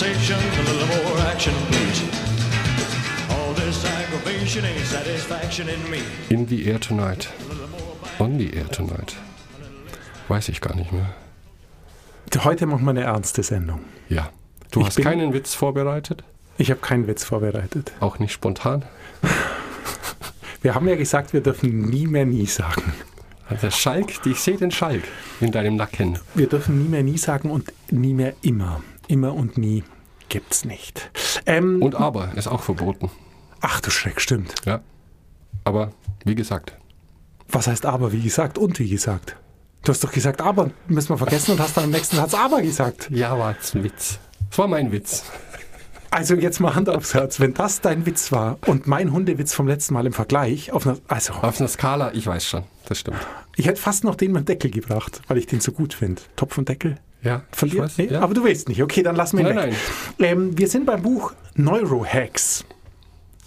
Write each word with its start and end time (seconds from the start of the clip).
conversation, 0.00 0.38
a 0.38 0.62
little 0.72 0.86
more 1.04 1.18
action, 1.26 1.52
please. 1.68 2.00
All 3.30 3.52
this 3.54 3.84
aggravation 3.84 4.64
ain't 4.64 4.86
satisfaction 4.86 5.68
in 5.68 5.90
me. 5.90 6.00
In 6.30 6.46
the 6.46 6.70
Air 6.70 6.78
Tonight. 6.78 7.28
On 8.18 8.38
the 8.38 8.50
Air 8.56 8.68
Tonight. 8.68 9.14
Weiß 10.28 10.48
ich 10.48 10.60
gar 10.62 10.74
nicht 10.74 10.90
mehr. 10.92 11.14
Heute 12.44 12.64
machen 12.66 12.84
wir 12.84 12.90
eine 12.90 13.02
ernste 13.02 13.42
Sendung. 13.42 13.80
Ja. 14.08 14.30
Du 14.70 14.80
Ich 14.80 14.86
hast 14.86 14.94
bin- 14.96 15.04
keinen 15.04 15.32
Witz 15.34 15.54
vorbereitet? 15.54 16.22
Ich 16.56 16.70
habe 16.70 16.80
keinen 16.80 17.06
Witz 17.06 17.24
vorbereitet. 17.24 17.92
Auch 18.00 18.18
nicht 18.18 18.32
spontan? 18.32 18.84
Wir 20.62 20.74
haben 20.74 20.86
ja 20.88 20.94
gesagt, 20.96 21.32
wir 21.32 21.40
dürfen 21.40 21.88
nie 21.88 22.06
mehr 22.06 22.26
nie 22.26 22.44
sagen. 22.44 22.92
Der 23.62 23.70
Schalk, 23.70 24.26
ich 24.26 24.40
sehe 24.40 24.58
den 24.58 24.70
Schalk 24.70 25.02
in 25.40 25.52
deinem 25.52 25.76
Nacken. 25.76 26.18
Wir 26.34 26.48
dürfen 26.48 26.82
nie 26.82 26.88
mehr 26.90 27.02
nie 27.02 27.16
sagen 27.16 27.50
und 27.50 27.72
nie 27.90 28.12
mehr 28.12 28.34
immer. 28.42 28.82
Immer 29.08 29.32
und 29.34 29.56
nie 29.56 29.82
gibt's 30.30 30.64
nicht. 30.64 31.10
Ähm, 31.44 31.82
Und 31.82 31.94
aber 31.94 32.32
ist 32.36 32.48
auch 32.48 32.62
verboten. 32.62 33.10
ach 33.60 33.80
du 33.82 33.90
Schreck, 33.90 34.20
stimmt. 34.22 34.54
Ja. 34.64 34.80
Aber 35.64 35.92
wie 36.24 36.34
gesagt, 36.34 36.72
Was 37.52 37.66
heißt 37.66 37.84
aber, 37.84 38.12
wie 38.12 38.22
gesagt 38.22 38.56
und 38.56 38.78
wie 38.78 38.88
gesagt? 38.88 39.36
Du 39.84 39.92
hast 39.92 40.02
doch 40.04 40.12
gesagt, 40.12 40.40
aber 40.40 40.70
müssen 40.88 41.10
wir 41.10 41.18
vergessen 41.18 41.52
und 41.52 41.60
hast 41.60 41.76
dann 41.76 41.84
im 41.84 41.90
nächsten 41.90 42.16
Satz 42.16 42.32
aber 42.34 42.62
gesagt. 42.62 43.08
ja, 43.10 43.38
war 43.38 43.54
ein 43.74 43.84
Witz. 43.84 44.18
Das 44.48 44.58
war 44.58 44.68
mein 44.68 44.92
Witz. 44.92 45.24
Also 46.12 46.34
jetzt 46.34 46.58
mal 46.60 46.74
Hand 46.74 46.88
aufs 46.88 47.14
Herz, 47.14 47.38
wenn 47.40 47.54
das 47.54 47.80
dein 47.80 48.04
Witz 48.04 48.32
war 48.32 48.58
und 48.66 48.86
mein 48.88 49.12
Hundewitz 49.12 49.54
vom 49.54 49.68
letzten 49.68 49.94
Mal 49.94 50.06
im 50.06 50.12
Vergleich, 50.12 50.72
auf 50.72 50.86
einer, 50.86 50.98
also 51.08 51.32
Auf 51.34 51.60
einer 51.60 51.68
Skala, 51.68 52.12
ich 52.14 52.26
weiß 52.26 52.44
schon, 52.46 52.64
das 52.86 52.98
stimmt. 52.98 53.18
ich 53.56 53.66
hätte 53.66 53.80
fast 53.80 54.02
noch 54.04 54.16
den 54.16 54.32
mit 54.32 54.42
dem 54.42 54.46
Deckel 54.46 54.70
gebracht, 54.72 55.22
weil 55.28 55.38
ich 55.38 55.46
den 55.46 55.60
so 55.60 55.70
gut 55.72 55.94
finde. 55.94 56.20
Topf 56.36 56.58
und 56.58 56.68
Deckel? 56.68 56.96
Ja, 57.22 57.42
Verliert? 57.52 57.76
ich 57.76 57.98
weiß, 57.98 57.98
Nee, 57.98 58.14
ja. 58.14 58.20
Aber 58.20 58.34
du 58.34 58.44
weißt 58.44 58.68
nicht. 58.68 58.82
Okay, 58.82 59.02
dann 59.02 59.16
lassen 59.16 59.38
wir 59.38 59.48
ihn 59.48 59.54
Nein, 59.54 59.70
weg. 59.72 59.76
Ähm, 60.18 60.58
wir 60.58 60.68
sind 60.68 60.86
beim 60.86 61.02
Buch 61.02 61.32
Neurohacks. 61.54 62.64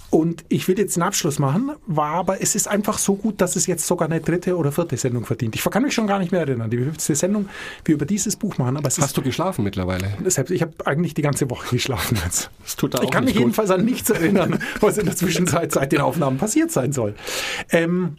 Und 0.09 0.45
ich 0.47 0.67
will 0.67 0.77
jetzt 0.77 0.95
den 0.95 1.01
Abschluss 1.01 1.39
machen, 1.39 1.71
war 1.87 2.11
aber 2.13 2.39
es 2.39 2.53
ist 2.53 2.67
einfach 2.67 2.99
so 2.99 3.15
gut, 3.15 3.41
dass 3.41 3.55
es 3.55 3.65
jetzt 3.65 3.87
sogar 3.87 4.07
eine 4.07 4.21
dritte 4.21 4.55
oder 4.57 4.71
vierte 4.71 4.95
Sendung 4.95 5.25
verdient. 5.25 5.55
Ich 5.55 5.63
kann 5.63 5.81
mich 5.81 5.95
schon 5.95 6.05
gar 6.05 6.19
nicht 6.19 6.31
mehr 6.31 6.41
erinnern, 6.41 6.69
die 6.69 6.77
fünfte 6.77 7.15
Sendung, 7.15 7.49
wir 7.83 7.95
über 7.95 8.05
dieses 8.05 8.35
Buch 8.35 8.59
machen, 8.59 8.77
aber 8.77 8.87
es 8.87 8.99
Hast 8.99 9.17
du 9.17 9.23
geschlafen 9.23 9.63
mittlerweile? 9.63 10.13
selbst, 10.25 10.51
ich 10.51 10.61
habe 10.61 10.73
eigentlich 10.85 11.15
die 11.15 11.23
ganze 11.23 11.49
Woche 11.49 11.67
geschlafen 11.75 12.19
jetzt. 12.23 12.51
Das 12.61 12.75
tut 12.75 12.93
da 12.93 13.01
Ich 13.01 13.09
kann 13.09 13.23
mich 13.25 13.33
gut. 13.33 13.39
jedenfalls 13.41 13.71
an 13.71 13.85
nichts 13.85 14.11
erinnern, 14.11 14.59
was 14.81 14.99
in 14.99 15.05
der 15.07 15.15
Zwischenzeit 15.15 15.71
seit 15.71 15.91
den 15.91 16.01
Aufnahmen 16.01 16.37
passiert 16.37 16.69
sein 16.71 16.93
soll. 16.93 17.15
Ähm, 17.71 18.17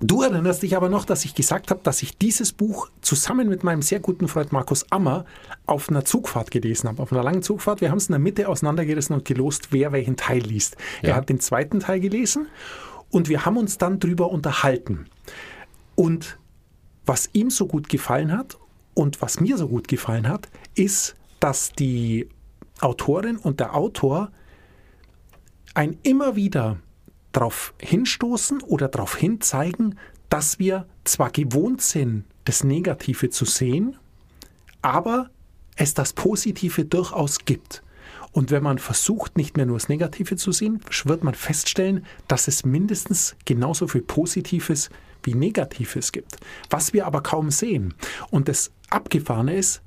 du 0.00 0.22
erinnerst 0.22 0.62
dich 0.62 0.76
aber 0.76 0.88
noch, 0.88 1.04
dass 1.04 1.24
ich 1.24 1.34
gesagt 1.34 1.70
habe, 1.70 1.80
dass 1.82 2.02
ich 2.02 2.18
dieses 2.18 2.52
Buch 2.52 2.90
zusammen 3.00 3.48
mit 3.48 3.64
meinem 3.64 3.82
sehr 3.82 4.00
guten 4.00 4.28
Freund 4.28 4.52
Markus 4.52 4.90
Ammer 4.90 5.24
auf 5.66 5.88
einer 5.88 6.04
Zugfahrt 6.04 6.50
gelesen 6.50 6.88
habe, 6.88 7.02
auf 7.02 7.12
einer 7.12 7.22
langen 7.22 7.42
Zugfahrt. 7.42 7.80
Wir 7.80 7.90
haben 7.90 7.98
es 7.98 8.08
in 8.08 8.12
der 8.12 8.20
Mitte 8.20 8.48
auseinandergerissen 8.48 9.14
und 9.14 9.24
gelost, 9.24 9.68
wer 9.72 9.92
welchen 9.92 10.16
Teil 10.16 10.40
liest. 10.40 10.76
Ja. 11.02 11.10
Er 11.10 11.16
hat 11.16 11.28
den 11.28 11.40
zweiten 11.40 11.80
Teil 11.80 12.00
gelesen 12.00 12.46
und 13.10 13.28
wir 13.28 13.44
haben 13.44 13.56
uns 13.56 13.78
dann 13.78 13.98
drüber 14.00 14.30
unterhalten. 14.30 15.06
Und 15.94 16.38
was 17.06 17.30
ihm 17.32 17.50
so 17.50 17.66
gut 17.66 17.88
gefallen 17.88 18.36
hat 18.36 18.58
und 18.94 19.22
was 19.22 19.40
mir 19.40 19.56
so 19.56 19.68
gut 19.68 19.88
gefallen 19.88 20.28
hat, 20.28 20.48
ist, 20.74 21.16
dass 21.40 21.72
die 21.72 22.28
Autorin 22.80 23.36
und 23.36 23.60
der 23.60 23.74
Autor 23.74 24.30
ein 25.74 25.98
immer 26.02 26.36
wieder 26.36 26.78
darauf 27.38 27.72
hinstoßen 27.80 28.62
oder 28.62 28.88
darauf 28.88 29.16
hinzeigen, 29.16 29.98
dass 30.28 30.58
wir 30.58 30.86
zwar 31.04 31.30
gewohnt 31.30 31.80
sind, 31.80 32.24
das 32.44 32.64
Negative 32.64 33.30
zu 33.30 33.44
sehen, 33.44 33.96
aber 34.82 35.30
es 35.76 35.94
das 35.94 36.12
Positive 36.12 36.84
durchaus 36.84 37.44
gibt. 37.44 37.82
Und 38.32 38.50
wenn 38.50 38.62
man 38.62 38.78
versucht, 38.78 39.36
nicht 39.36 39.56
mehr 39.56 39.66
nur 39.66 39.76
das 39.76 39.88
Negative 39.88 40.36
zu 40.36 40.52
sehen, 40.52 40.80
wird 41.04 41.24
man 41.24 41.34
feststellen, 41.34 42.04
dass 42.26 42.48
es 42.48 42.64
mindestens 42.64 43.36
genauso 43.44 43.86
viel 43.86 44.02
Positives 44.02 44.90
wie 45.22 45.34
Negatives 45.34 46.12
gibt. 46.12 46.36
Was 46.70 46.92
wir 46.92 47.06
aber 47.06 47.22
kaum 47.22 47.50
sehen. 47.50 47.94
Und 48.30 48.48
das 48.48 48.70
Abgefahrene 48.90 49.56
ist, 49.56 49.82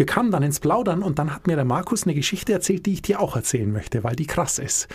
wir 0.00 0.06
kamen 0.06 0.30
dann 0.30 0.42
ins 0.42 0.60
Plaudern 0.60 1.02
und 1.02 1.18
dann 1.18 1.32
hat 1.34 1.46
mir 1.46 1.56
der 1.56 1.66
Markus 1.66 2.04
eine 2.04 2.14
Geschichte 2.14 2.54
erzählt, 2.54 2.86
die 2.86 2.94
ich 2.94 3.02
dir 3.02 3.20
auch 3.20 3.36
erzählen 3.36 3.70
möchte, 3.70 4.02
weil 4.02 4.16
die 4.16 4.26
krass 4.26 4.58
ist. 4.58 4.88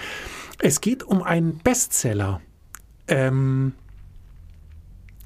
Es 0.59 0.81
geht 0.81 1.03
um 1.03 1.21
einen 1.21 1.59
Bestseller. 1.59 2.41
Ähm, 3.07 3.73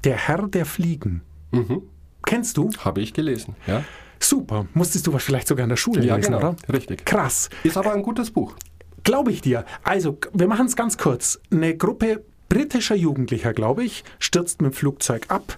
der 0.04 0.16
Herr 0.16 0.46
der 0.48 0.66
Fliegen. 0.66 1.22
Kennst 2.26 2.58
du? 2.58 2.70
Habe 2.78 3.00
ich 3.00 3.14
gelesen, 3.14 3.56
ja. 3.66 3.82
Super. 4.18 4.66
Musstest 4.74 5.06
du 5.06 5.14
was 5.14 5.24
vielleicht 5.24 5.48
sogar 5.48 5.64
in 5.64 5.70
der 5.70 5.76
Schule 5.76 6.04
Ja, 6.04 6.16
lesen, 6.16 6.34
genau. 6.34 6.50
oder? 6.50 6.56
Richtig. 6.70 7.06
Krass. 7.06 7.48
Ist 7.64 7.78
aber 7.78 7.94
ein 7.94 8.02
gutes 8.02 8.30
Buch. 8.30 8.54
Glaube 9.02 9.32
ich 9.32 9.40
dir. 9.40 9.64
Also, 9.82 10.18
wir 10.34 10.46
machen 10.46 10.66
es 10.66 10.76
ganz 10.76 10.98
kurz. 10.98 11.40
Eine 11.50 11.74
Gruppe 11.74 12.22
britischer 12.50 12.96
Jugendlicher, 12.96 13.54
glaube 13.54 13.82
ich, 13.84 14.04
stürzt 14.18 14.60
mit 14.60 14.72
dem 14.72 14.76
Flugzeug 14.76 15.24
ab 15.28 15.56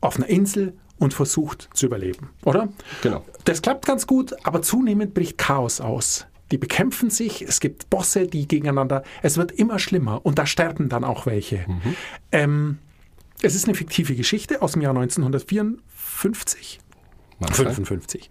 auf 0.00 0.16
einer 0.16 0.28
Insel 0.28 0.74
und 1.02 1.12
versucht 1.12 1.68
zu 1.74 1.86
überleben, 1.86 2.30
oder? 2.44 2.68
Genau. 3.02 3.24
Das 3.44 3.60
klappt 3.60 3.86
ganz 3.86 4.06
gut, 4.06 4.36
aber 4.44 4.62
zunehmend 4.62 5.14
bricht 5.14 5.36
Chaos 5.36 5.80
aus. 5.80 6.26
Die 6.52 6.58
bekämpfen 6.58 7.10
sich, 7.10 7.42
es 7.42 7.58
gibt 7.58 7.90
Bosse, 7.90 8.28
die 8.28 8.46
gegeneinander, 8.46 9.02
es 9.20 9.36
wird 9.36 9.50
immer 9.50 9.80
schlimmer 9.80 10.24
und 10.24 10.38
da 10.38 10.46
sterben 10.46 10.88
dann 10.88 11.02
auch 11.02 11.26
welche. 11.26 11.66
Ähm, 12.30 12.78
es 13.42 13.56
ist 13.56 13.64
eine 13.64 13.74
fiktive 13.74 14.14
Geschichte 14.14 14.62
aus 14.62 14.72
dem 14.72 14.82
Jahr 14.82 14.94
1954. 14.96 16.78
Mag 17.40 17.56
sein. 17.56 17.66
55. 17.66 18.28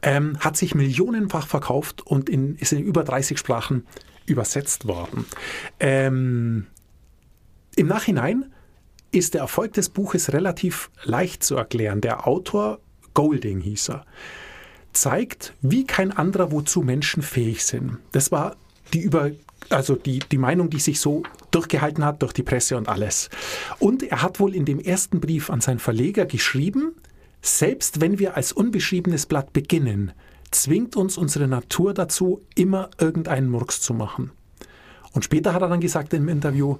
Ähm, 0.00 0.38
hat 0.40 0.56
sich 0.56 0.74
millionenfach 0.74 1.46
verkauft 1.46 2.06
und 2.06 2.30
in, 2.30 2.56
ist 2.56 2.72
in 2.72 2.82
über 2.82 3.04
30 3.04 3.38
Sprachen 3.38 3.86
übersetzt 4.24 4.86
worden. 4.86 5.26
Ähm, 5.78 6.68
Im 7.76 7.86
Nachhinein 7.86 8.53
ist 9.14 9.34
der 9.34 9.42
Erfolg 9.42 9.72
des 9.74 9.88
Buches 9.88 10.32
relativ 10.32 10.90
leicht 11.02 11.42
zu 11.42 11.56
erklären. 11.56 12.00
Der 12.00 12.26
Autor, 12.26 12.80
Golding 13.14 13.60
hieß 13.60 13.90
er, 13.90 14.06
zeigt, 14.92 15.54
wie 15.60 15.84
kein 15.86 16.12
anderer, 16.12 16.52
wozu 16.52 16.82
Menschen 16.82 17.22
fähig 17.22 17.64
sind. 17.64 17.98
Das 18.12 18.32
war 18.32 18.56
die 18.92 19.00
über 19.00 19.30
also 19.70 19.96
die, 19.96 20.18
die 20.18 20.38
Meinung, 20.38 20.70
die 20.70 20.78
sich 20.78 21.00
so 21.00 21.22
durchgehalten 21.50 22.04
hat 22.04 22.22
durch 22.22 22.32
die 22.32 22.42
Presse 22.42 22.76
und 22.76 22.88
alles. 22.88 23.30
Und 23.78 24.02
er 24.02 24.22
hat 24.22 24.40
wohl 24.40 24.54
in 24.54 24.64
dem 24.64 24.78
ersten 24.78 25.20
Brief 25.20 25.50
an 25.50 25.60
seinen 25.60 25.78
Verleger 25.78 26.26
geschrieben, 26.26 26.94
selbst 27.40 28.00
wenn 28.00 28.18
wir 28.18 28.36
als 28.36 28.52
unbeschriebenes 28.52 29.26
Blatt 29.26 29.52
beginnen, 29.52 30.12
zwingt 30.50 30.96
uns 30.96 31.18
unsere 31.18 31.48
Natur 31.48 31.94
dazu, 31.94 32.42
immer 32.54 32.90
irgendeinen 32.98 33.48
Murks 33.48 33.80
zu 33.80 33.94
machen. 33.94 34.32
Und 35.12 35.24
später 35.24 35.52
hat 35.52 35.62
er 35.62 35.68
dann 35.68 35.80
gesagt 35.80 36.12
im 36.14 36.28
Interview, 36.28 36.78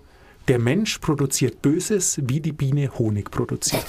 der 0.48 0.58
Mensch 0.58 0.98
produziert 0.98 1.62
Böses, 1.62 2.20
wie 2.22 2.40
die 2.40 2.52
Biene 2.52 2.90
Honig 2.98 3.30
produziert. 3.30 3.86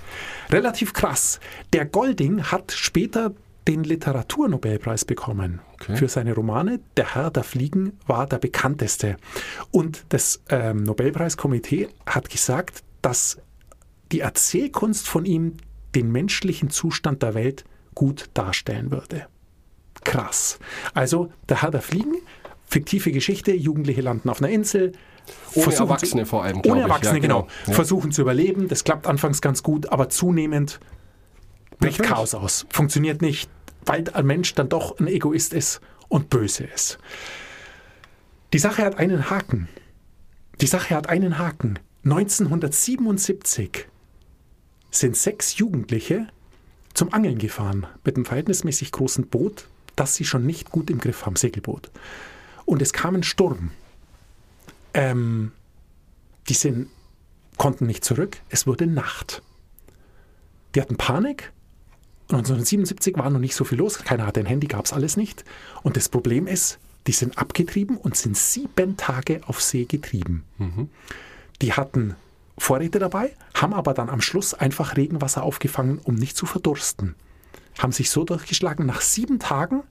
Relativ 0.50 0.92
krass. 0.92 1.40
Der 1.72 1.84
Golding 1.84 2.44
hat 2.44 2.72
später 2.72 3.32
den 3.66 3.82
Literaturnobelpreis 3.82 5.04
bekommen 5.04 5.60
Okay. 5.74 5.96
für 5.96 6.08
seine 6.08 6.34
Romane. 6.34 6.80
Der 6.96 7.14
Herr 7.14 7.30
der 7.30 7.44
Fliegen 7.44 7.98
war 8.06 8.26
der 8.26 8.38
bekannteste. 8.38 9.16
Und 9.70 10.04
das 10.08 10.40
ähm, 10.48 10.84
Nobelpreiskomitee 10.84 11.88
hat 12.06 12.30
gesagt, 12.30 12.82
dass 13.02 13.38
die 14.10 14.20
Erzählkunst 14.20 15.06
von 15.06 15.26
ihm 15.26 15.54
den 15.94 16.10
menschlichen 16.10 16.70
Zustand 16.70 17.22
der 17.22 17.34
Welt 17.34 17.64
gut 17.94 18.30
darstellen 18.34 18.90
würde. 18.90 19.26
Krass. 20.04 20.58
Also 20.94 21.30
der 21.48 21.60
Herr 21.62 21.70
der 21.70 21.82
Fliegen, 21.82 22.16
fiktive 22.66 23.12
Geschichte, 23.12 23.52
Jugendliche 23.52 24.00
landen 24.00 24.28
auf 24.30 24.40
einer 24.40 24.50
Insel. 24.52 24.92
Ohne 25.54 25.62
versuchen 25.64 25.82
Erwachsene 25.88 26.22
zu, 26.22 26.28
vor 26.28 26.44
allem, 26.44 26.60
Ohne. 26.64 26.82
Erwachsene, 26.82 27.16
Ja, 27.16 27.20
genau. 27.20 27.42
genau. 27.42 27.52
Ja. 27.66 27.72
Versuchen 27.74 28.12
zu 28.12 28.22
überleben. 28.22 28.68
Das 28.68 28.84
klappt 28.84 29.06
anfangs 29.06 29.40
ganz 29.40 29.62
gut, 29.62 29.90
aber 29.90 30.08
zunehmend 30.08 30.80
bricht 31.78 31.98
Natürlich. 31.98 32.16
Chaos 32.16 32.34
aus. 32.34 32.66
Funktioniert 32.70 33.22
nicht, 33.22 33.50
weil 33.84 34.04
ein 34.12 34.26
Mensch 34.26 34.54
dann 34.54 34.68
doch 34.68 34.98
ein 34.98 35.06
Egoist 35.06 35.52
ist 35.52 35.80
und 36.08 36.30
böse 36.30 36.64
ist. 36.64 36.98
Die 38.52 38.58
Sache 38.58 38.84
hat 38.84 38.98
einen 38.98 39.30
Haken. 39.30 39.68
Die 40.60 40.66
Sache 40.66 40.94
hat 40.94 41.08
einen 41.08 41.38
Haken. 41.38 41.78
1977 42.04 43.86
sind 44.90 45.16
sechs 45.16 45.58
Jugendliche 45.58 46.28
zum 46.94 47.12
Angeln 47.12 47.38
gefahren 47.38 47.86
mit 48.04 48.16
einem 48.16 48.24
verhältnismäßig 48.24 48.92
großen 48.92 49.26
Boot, 49.26 49.66
das 49.96 50.14
sie 50.14 50.24
schon 50.24 50.46
nicht 50.46 50.70
gut 50.70 50.88
im 50.90 50.98
Griff 50.98 51.26
haben, 51.26 51.36
Segelboot. 51.36 51.90
Und 52.64 52.80
es 52.80 52.92
kam 52.92 53.16
ein 53.16 53.22
Sturm. 53.22 53.70
Ähm, 54.96 55.52
die 56.48 56.54
sind, 56.54 56.88
konnten 57.58 57.86
nicht 57.86 58.02
zurück. 58.02 58.38
Es 58.48 58.66
wurde 58.66 58.86
Nacht. 58.86 59.42
Die 60.74 60.80
hatten 60.80 60.96
Panik. 60.96 61.52
1977 62.30 63.16
war 63.18 63.28
noch 63.28 63.38
nicht 63.38 63.54
so 63.54 63.64
viel 63.64 63.78
los. 63.78 63.98
Keiner 63.98 64.26
hatte 64.26 64.40
ein 64.40 64.46
Handy, 64.46 64.66
gab 64.66 64.86
es 64.86 64.94
alles 64.94 65.18
nicht. 65.18 65.44
Und 65.82 65.98
das 65.98 66.08
Problem 66.08 66.46
ist, 66.46 66.78
die 67.06 67.12
sind 67.12 67.36
abgetrieben 67.36 67.98
und 67.98 68.16
sind 68.16 68.38
sieben 68.38 68.96
Tage 68.96 69.42
auf 69.46 69.60
See 69.60 69.84
getrieben. 69.84 70.44
Die 71.60 71.74
hatten 71.74 72.16
Vorräte 72.56 72.98
dabei, 72.98 73.36
haben 73.52 73.74
aber 73.74 73.92
dann 73.92 74.08
am 74.08 74.22
Schluss 74.22 74.54
einfach 74.54 74.96
Regenwasser 74.96 75.42
aufgefangen, 75.42 75.98
um 75.98 76.14
nicht 76.14 76.38
zu 76.38 76.46
verdursten. 76.46 77.14
Haben 77.78 77.92
sich 77.92 78.08
so 78.10 78.24
durchgeschlagen. 78.24 78.86
Nach 78.86 79.02
sieben 79.02 79.38
Tagen 79.40 79.82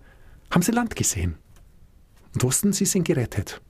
haben 0.50 0.63
sie 0.63 0.72
Land 0.72 0.96
gesehen 0.96 1.36
und 2.34 2.44
wussten, 2.44 2.74
sie 2.74 2.86
sind 2.86 3.04
gerettet. 3.04 3.62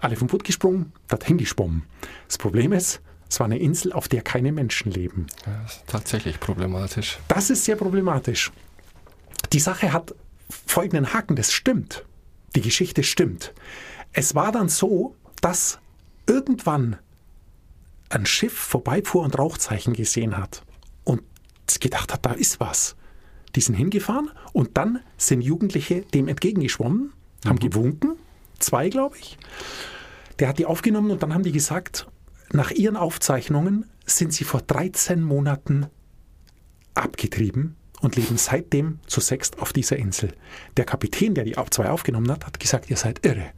Alle 0.00 0.16
vom 0.16 0.28
Boot 0.28 0.44
gesprungen, 0.44 0.92
dorthin 1.08 1.38
geschwommen. 1.38 1.84
Das 2.28 2.38
Problem 2.38 2.72
ist, 2.72 3.00
es 3.28 3.40
war 3.40 3.46
eine 3.46 3.58
Insel, 3.58 3.92
auf 3.92 4.08
der 4.08 4.22
keine 4.22 4.52
Menschen 4.52 4.92
leben. 4.92 5.26
Das 5.44 5.76
ist 5.76 5.86
tatsächlich 5.86 6.38
problematisch. 6.38 7.18
Das 7.28 7.50
ist 7.50 7.64
sehr 7.64 7.76
problematisch. 7.76 8.52
Die 9.52 9.60
Sache 9.60 9.92
hat 9.92 10.14
folgenden 10.66 11.12
Haken, 11.12 11.36
das 11.36 11.52
stimmt. 11.52 12.04
Die 12.54 12.60
Geschichte 12.60 13.02
stimmt. 13.02 13.52
Es 14.12 14.34
war 14.34 14.52
dann 14.52 14.68
so, 14.68 15.16
dass 15.40 15.78
irgendwann 16.26 16.96
ein 18.08 18.26
Schiff 18.26 18.54
vorbeifuhr 18.54 19.22
und 19.22 19.38
Rauchzeichen 19.38 19.92
gesehen 19.92 20.36
hat 20.36 20.62
und 21.04 21.22
gedacht 21.80 22.12
hat, 22.12 22.24
da 22.24 22.32
ist 22.32 22.60
was. 22.60 22.96
Die 23.54 23.60
sind 23.60 23.74
hingefahren 23.74 24.30
und 24.52 24.76
dann 24.76 25.00
sind 25.16 25.40
Jugendliche 25.40 26.02
dem 26.02 26.28
entgegengeschwommen, 26.28 27.12
haben 27.46 27.58
gewunken, 27.58 28.15
zwei 28.58 28.88
glaube 28.88 29.16
ich. 29.18 29.38
Der 30.38 30.48
hat 30.48 30.58
die 30.58 30.66
aufgenommen 30.66 31.10
und 31.10 31.22
dann 31.22 31.32
haben 31.32 31.42
die 31.42 31.52
gesagt, 31.52 32.06
nach 32.52 32.70
ihren 32.70 32.96
Aufzeichnungen 32.96 33.86
sind 34.04 34.32
sie 34.32 34.44
vor 34.44 34.60
13 34.60 35.22
Monaten 35.22 35.86
abgetrieben 36.94 37.76
und 38.00 38.16
leben 38.16 38.36
seitdem 38.36 39.00
zu 39.06 39.20
sechst 39.20 39.58
auf 39.58 39.72
dieser 39.72 39.96
Insel. 39.96 40.32
Der 40.76 40.84
Kapitän, 40.84 41.34
der 41.34 41.44
die 41.44 41.56
zwei 41.70 41.90
aufgenommen 41.90 42.30
hat, 42.30 42.46
hat 42.46 42.60
gesagt, 42.60 42.90
ihr 42.90 42.96
seid 42.96 43.24
irre. 43.24 43.50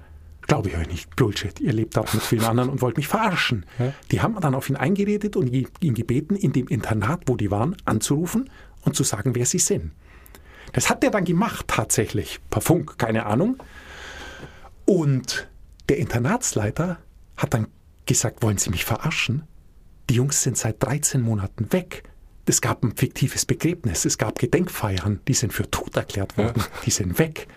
Glaube 0.42 0.70
ich 0.70 0.78
euch 0.78 0.88
nicht. 0.88 1.14
Bullshit. 1.14 1.60
Ihr 1.60 1.74
lebt 1.74 1.96
dort 1.96 2.14
mit 2.14 2.22
vielen 2.22 2.44
anderen 2.44 2.70
und 2.70 2.80
wollt 2.80 2.96
mich 2.96 3.06
verarschen. 3.06 3.66
Ja. 3.78 3.92
Die 4.10 4.22
haben 4.22 4.40
dann 4.40 4.54
auf 4.54 4.70
ihn 4.70 4.76
eingeredet 4.76 5.36
und 5.36 5.48
ihn 5.48 5.94
gebeten, 5.94 6.36
in 6.36 6.52
dem 6.52 6.68
Internat, 6.68 7.20
wo 7.26 7.36
die 7.36 7.50
waren, 7.50 7.76
anzurufen 7.84 8.48
und 8.82 8.96
zu 8.96 9.04
sagen, 9.04 9.34
wer 9.34 9.44
sie 9.44 9.58
sind. 9.58 9.92
Das 10.72 10.88
hat 10.88 11.04
er 11.04 11.10
dann 11.10 11.24
gemacht, 11.24 11.66
tatsächlich. 11.68 12.40
Per 12.48 12.62
Funk, 12.62 12.96
keine 12.98 13.26
Ahnung. 13.26 13.58
Und 14.88 15.46
der 15.90 15.98
Internatsleiter 15.98 16.96
hat 17.36 17.52
dann 17.52 17.66
gesagt, 18.06 18.42
wollen 18.42 18.56
Sie 18.56 18.70
mich 18.70 18.86
verarschen? 18.86 19.42
Die 20.08 20.14
Jungs 20.14 20.42
sind 20.42 20.56
seit 20.56 20.82
13 20.82 21.20
Monaten 21.20 21.70
weg. 21.74 22.04
Es 22.46 22.62
gab 22.62 22.82
ein 22.82 22.96
fiktives 22.96 23.44
Begräbnis, 23.44 24.06
es 24.06 24.16
gab 24.16 24.38
Gedenkfeiern, 24.38 25.20
die 25.28 25.34
sind 25.34 25.52
für 25.52 25.70
tot 25.70 25.94
erklärt 25.94 26.38
worden, 26.38 26.62
die 26.86 26.90
sind 26.90 27.18
weg. 27.18 27.48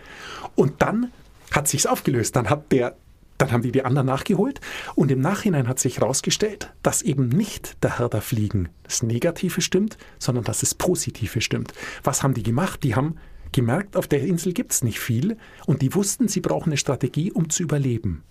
Und 0.55 0.81
dann 0.81 1.13
hat 1.51 1.69
sich's 1.69 1.85
aufgelöst. 1.85 2.35
Dann 2.35 2.49
hat 2.49 2.69
der, 2.73 2.97
dann 3.37 3.53
haben 3.53 3.61
die 3.61 3.71
die 3.71 3.85
anderen 3.85 4.07
nachgeholt 4.07 4.59
und 4.95 5.09
im 5.09 5.21
Nachhinein 5.21 5.69
hat 5.69 5.79
sich 5.79 5.99
herausgestellt, 5.99 6.73
dass 6.83 7.01
eben 7.01 7.29
nicht 7.29 7.81
der 7.81 7.97
Herr 7.97 8.09
der 8.09 8.21
Fliegen 8.21 8.67
das 8.83 9.03
Negative 9.03 9.61
stimmt, 9.61 9.97
sondern 10.19 10.43
dass 10.43 10.59
das 10.59 10.75
Positive 10.75 11.39
stimmt. 11.39 11.73
Was 12.03 12.23
haben 12.23 12.33
die 12.33 12.43
gemacht? 12.43 12.83
Die 12.83 12.93
haben 12.93 13.15
gemerkt, 13.51 13.95
auf 13.95 14.07
der 14.07 14.21
Insel 14.21 14.53
gibt's 14.53 14.83
nicht 14.83 14.99
viel 14.99 15.37
und 15.65 15.81
die 15.81 15.93
wussten, 15.93 16.27
sie 16.27 16.41
brauchen 16.41 16.69
eine 16.69 16.77
Strategie, 16.77 17.31
um 17.31 17.49
zu 17.49 17.63
überleben. 17.63 18.23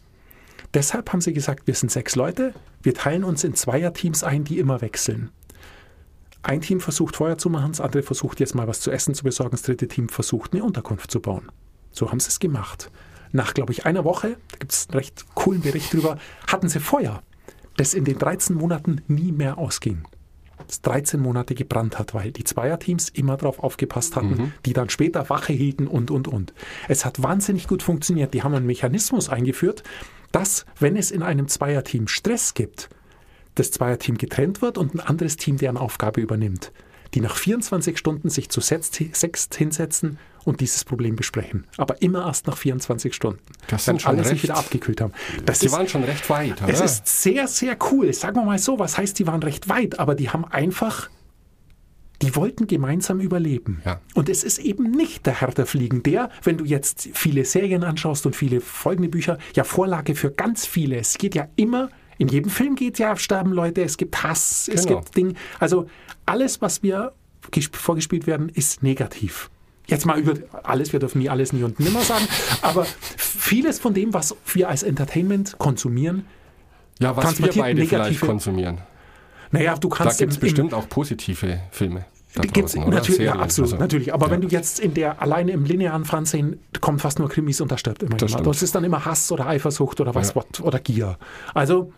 Deshalb 0.74 1.12
haben 1.12 1.20
sie 1.20 1.32
gesagt, 1.32 1.66
wir 1.66 1.74
sind 1.74 1.90
sechs 1.90 2.14
Leute, 2.14 2.54
wir 2.82 2.94
teilen 2.94 3.24
uns 3.24 3.42
in 3.44 3.54
Zweierteams 3.54 4.22
ein, 4.22 4.44
die 4.44 4.58
immer 4.58 4.80
wechseln. 4.80 5.30
Ein 6.42 6.60
Team 6.60 6.80
versucht 6.80 7.16
Feuer 7.16 7.36
zu 7.38 7.50
machen, 7.50 7.72
das 7.72 7.80
andere 7.80 8.02
versucht 8.02 8.40
jetzt 8.40 8.54
mal 8.54 8.68
was 8.68 8.80
zu 8.80 8.90
essen 8.90 9.14
zu 9.14 9.24
besorgen, 9.24 9.50
das 9.50 9.62
dritte 9.62 9.88
Team 9.88 10.08
versucht 10.08 10.52
eine 10.52 10.64
Unterkunft 10.64 11.10
zu 11.10 11.20
bauen. 11.20 11.50
So 11.90 12.10
haben 12.10 12.20
sie 12.20 12.28
es 12.28 12.38
gemacht. 12.38 12.90
Nach, 13.32 13.52
glaube 13.52 13.72
ich, 13.72 13.84
einer 13.84 14.04
Woche, 14.04 14.36
da 14.50 14.58
gibt 14.58 14.72
es 14.72 14.88
einen 14.88 14.98
recht 14.98 15.26
coolen 15.34 15.60
Bericht 15.60 15.92
drüber, 15.92 16.18
hatten 16.46 16.68
sie 16.68 16.80
Feuer, 16.80 17.22
das 17.76 17.94
in 17.94 18.04
den 18.04 18.18
13 18.18 18.56
Monaten 18.56 19.02
nie 19.06 19.32
mehr 19.32 19.58
ausging. 19.58 20.04
Das 20.70 20.82
13 20.82 21.18
Monate 21.18 21.56
gebrannt 21.56 21.98
hat, 21.98 22.14
weil 22.14 22.30
die 22.30 22.44
Zweierteams 22.44 23.08
immer 23.08 23.36
darauf 23.36 23.58
aufgepasst 23.58 24.14
hatten, 24.14 24.54
die 24.64 24.72
dann 24.72 24.88
später 24.88 25.28
Wache 25.28 25.52
hielten 25.52 25.88
und, 25.88 26.12
und, 26.12 26.28
und. 26.28 26.54
Es 26.86 27.04
hat 27.04 27.20
wahnsinnig 27.24 27.66
gut 27.66 27.82
funktioniert. 27.82 28.34
Die 28.34 28.44
haben 28.44 28.54
einen 28.54 28.66
Mechanismus 28.66 29.28
eingeführt, 29.28 29.82
dass, 30.30 30.66
wenn 30.78 30.94
es 30.94 31.10
in 31.10 31.24
einem 31.24 31.48
Zweierteam 31.48 32.06
Stress 32.06 32.54
gibt, 32.54 32.88
das 33.56 33.72
Zweierteam 33.72 34.16
getrennt 34.16 34.62
wird 34.62 34.78
und 34.78 34.94
ein 34.94 35.00
anderes 35.00 35.36
Team 35.36 35.56
deren 35.56 35.76
Aufgabe 35.76 36.20
übernimmt, 36.20 36.70
die 37.14 37.20
nach 37.20 37.34
24 37.34 37.98
Stunden 37.98 38.30
sich 38.30 38.48
zu 38.48 38.60
sechst 38.60 39.56
hinsetzen 39.56 40.18
und 40.44 40.60
dieses 40.60 40.84
Problem 40.84 41.16
besprechen. 41.16 41.66
Aber 41.76 42.00
immer 42.02 42.26
erst 42.26 42.46
nach 42.46 42.56
24 42.56 43.14
Stunden. 43.14 43.40
Das 43.68 43.86
wenn 43.86 44.02
alle 44.04 44.22
sich 44.24 44.32
recht- 44.34 44.42
wieder 44.44 44.56
abgekühlt 44.56 45.00
haben. 45.00 45.12
Das 45.44 45.58
Die 45.60 45.66
ist, 45.66 45.72
waren 45.72 45.88
schon 45.88 46.04
recht 46.04 46.28
weit, 46.30 46.62
oder? 46.62 46.72
es 46.72 46.80
ist 46.80 47.06
sehr, 47.22 47.46
sehr 47.46 47.76
cool. 47.90 48.12
Sagen 48.12 48.36
wir 48.36 48.44
mal 48.44 48.58
so, 48.58 48.78
was 48.78 48.96
heißt, 48.98 49.18
die 49.18 49.26
waren 49.26 49.42
recht 49.42 49.68
weit, 49.68 49.98
aber 49.98 50.14
die 50.14 50.30
haben 50.30 50.44
einfach, 50.46 51.10
die 52.22 52.36
wollten 52.36 52.66
gemeinsam 52.66 53.20
überleben. 53.20 53.80
Ja. 53.84 54.00
Und 54.14 54.28
es 54.28 54.44
ist 54.44 54.58
eben 54.58 54.90
nicht 54.90 55.24
der 55.26 55.40
Herr 55.40 55.48
der 55.52 55.66
Fliegen, 55.66 56.02
der, 56.02 56.30
wenn 56.42 56.58
du 56.58 56.64
jetzt 56.64 57.08
viele 57.14 57.44
Serien 57.44 57.82
anschaust 57.84 58.26
und 58.26 58.36
viele 58.36 58.60
folgende 58.60 59.08
Bücher, 59.08 59.38
ja 59.54 59.64
Vorlage 59.64 60.14
für 60.14 60.30
ganz 60.30 60.66
viele. 60.66 60.96
Es 60.96 61.16
geht 61.16 61.34
ja 61.34 61.48
immer, 61.56 61.88
in 62.18 62.28
jedem 62.28 62.50
Film 62.50 62.74
geht 62.76 62.98
ja, 62.98 63.16
sterben 63.16 63.52
Leute, 63.52 63.82
es 63.82 63.96
gibt 63.96 64.22
Hass, 64.22 64.68
es 64.72 64.84
Genau. 64.86 65.00
gibt 65.00 65.16
Dinge. 65.16 65.34
Also 65.58 65.86
alles, 66.26 66.60
was 66.60 66.82
wir 66.82 67.12
gesp- 67.50 67.74
vorgespielt 67.76 68.26
werden, 68.26 68.50
ist 68.50 68.82
negativ. 68.82 69.50
Jetzt 69.90 70.06
mal 70.06 70.18
über 70.18 70.34
alles, 70.62 70.92
wir 70.92 71.00
dürfen 71.00 71.18
nie 71.20 71.28
alles, 71.28 71.52
nie 71.52 71.62
und 71.62 71.78
nimmer 71.80 72.00
sagen, 72.02 72.26
aber 72.62 72.86
vieles 73.16 73.78
von 73.78 73.92
dem, 73.94 74.14
was 74.14 74.34
wir 74.54 74.68
als 74.68 74.82
Entertainment 74.82 75.56
konsumieren, 75.58 76.24
ja, 77.00 77.16
was 77.16 77.38
wir 77.42 77.52
beide 77.52 77.84
vielleicht 77.84 78.20
konsumieren. 78.20 78.78
naja, 79.50 79.76
du 79.76 79.88
Da 79.88 79.96
kannst 79.96 80.18
gibt 80.18 80.30
es 80.32 80.36
im- 80.36 80.40
im- 80.42 80.46
bestimmt 80.46 80.74
auch 80.74 80.88
positive 80.88 81.60
Filme. 81.70 82.04
Da 82.34 82.42
Gibt's 82.42 82.74
draußen, 82.74 82.88
natürlich, 82.90 83.18
ja, 83.22 83.24
Serien, 83.32 83.40
absolut, 83.42 83.72
also, 83.72 83.82
natürlich. 83.82 84.14
Aber 84.14 84.26
ja. 84.26 84.32
wenn 84.32 84.40
du 84.42 84.46
jetzt 84.46 84.78
in 84.78 84.94
der, 84.94 85.20
alleine 85.20 85.50
im 85.50 85.64
linearen 85.64 86.04
Fernsehen, 86.04 86.60
kommt 86.80 87.00
fast 87.00 87.18
nur 87.18 87.28
Krimis 87.28 87.60
und 87.60 87.72
da 87.72 87.76
stirbt 87.76 88.04
immer 88.04 88.16
Das 88.18 88.30
jemand. 88.30 88.46
Das 88.46 88.62
ist 88.62 88.72
dann 88.72 88.84
immer 88.84 89.04
Hass 89.04 89.32
oder 89.32 89.48
Eifersucht 89.48 90.00
oder 90.00 90.14
was, 90.14 90.32
Ja. 90.34 90.42
oder 90.62 90.78
Gier. 90.78 91.18
Also, 91.54 91.92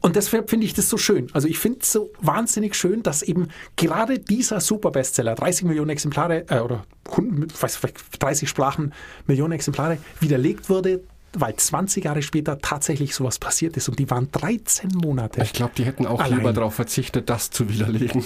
und 0.00 0.16
deshalb 0.16 0.48
finde 0.50 0.66
ich 0.66 0.74
das 0.74 0.88
so 0.88 0.96
schön. 0.96 1.28
Also 1.32 1.48
ich 1.48 1.58
finde 1.58 1.80
es 1.82 1.92
so 1.92 2.10
wahnsinnig 2.20 2.74
schön, 2.74 3.02
dass 3.02 3.22
eben 3.22 3.48
gerade 3.76 4.18
dieser 4.18 4.60
Super-Bestseller, 4.60 5.34
30 5.34 5.66
Millionen 5.66 5.90
Exemplare, 5.90 6.44
äh, 6.48 6.60
oder 6.60 6.84
100, 7.10 7.62
weiß, 7.62 7.76
vielleicht 7.76 8.22
30 8.22 8.48
Sprachen, 8.48 8.92
Millionen 9.26 9.52
Exemplare, 9.52 9.98
widerlegt 10.20 10.70
wurde, 10.70 11.02
weil 11.34 11.54
20 11.56 12.04
Jahre 12.04 12.22
später 12.22 12.58
tatsächlich 12.58 13.14
sowas 13.14 13.38
passiert 13.38 13.76
ist. 13.76 13.88
Und 13.88 13.98
die 13.98 14.10
waren 14.10 14.28
13 14.32 14.90
Monate. 14.94 15.42
Ich 15.42 15.52
glaube, 15.52 15.72
die 15.76 15.84
hätten 15.84 16.06
auch 16.06 16.20
Allein. 16.20 16.38
lieber 16.38 16.52
darauf 16.52 16.74
verzichtet, 16.74 17.28
das 17.30 17.50
zu 17.50 17.68
widerlegen. 17.68 18.24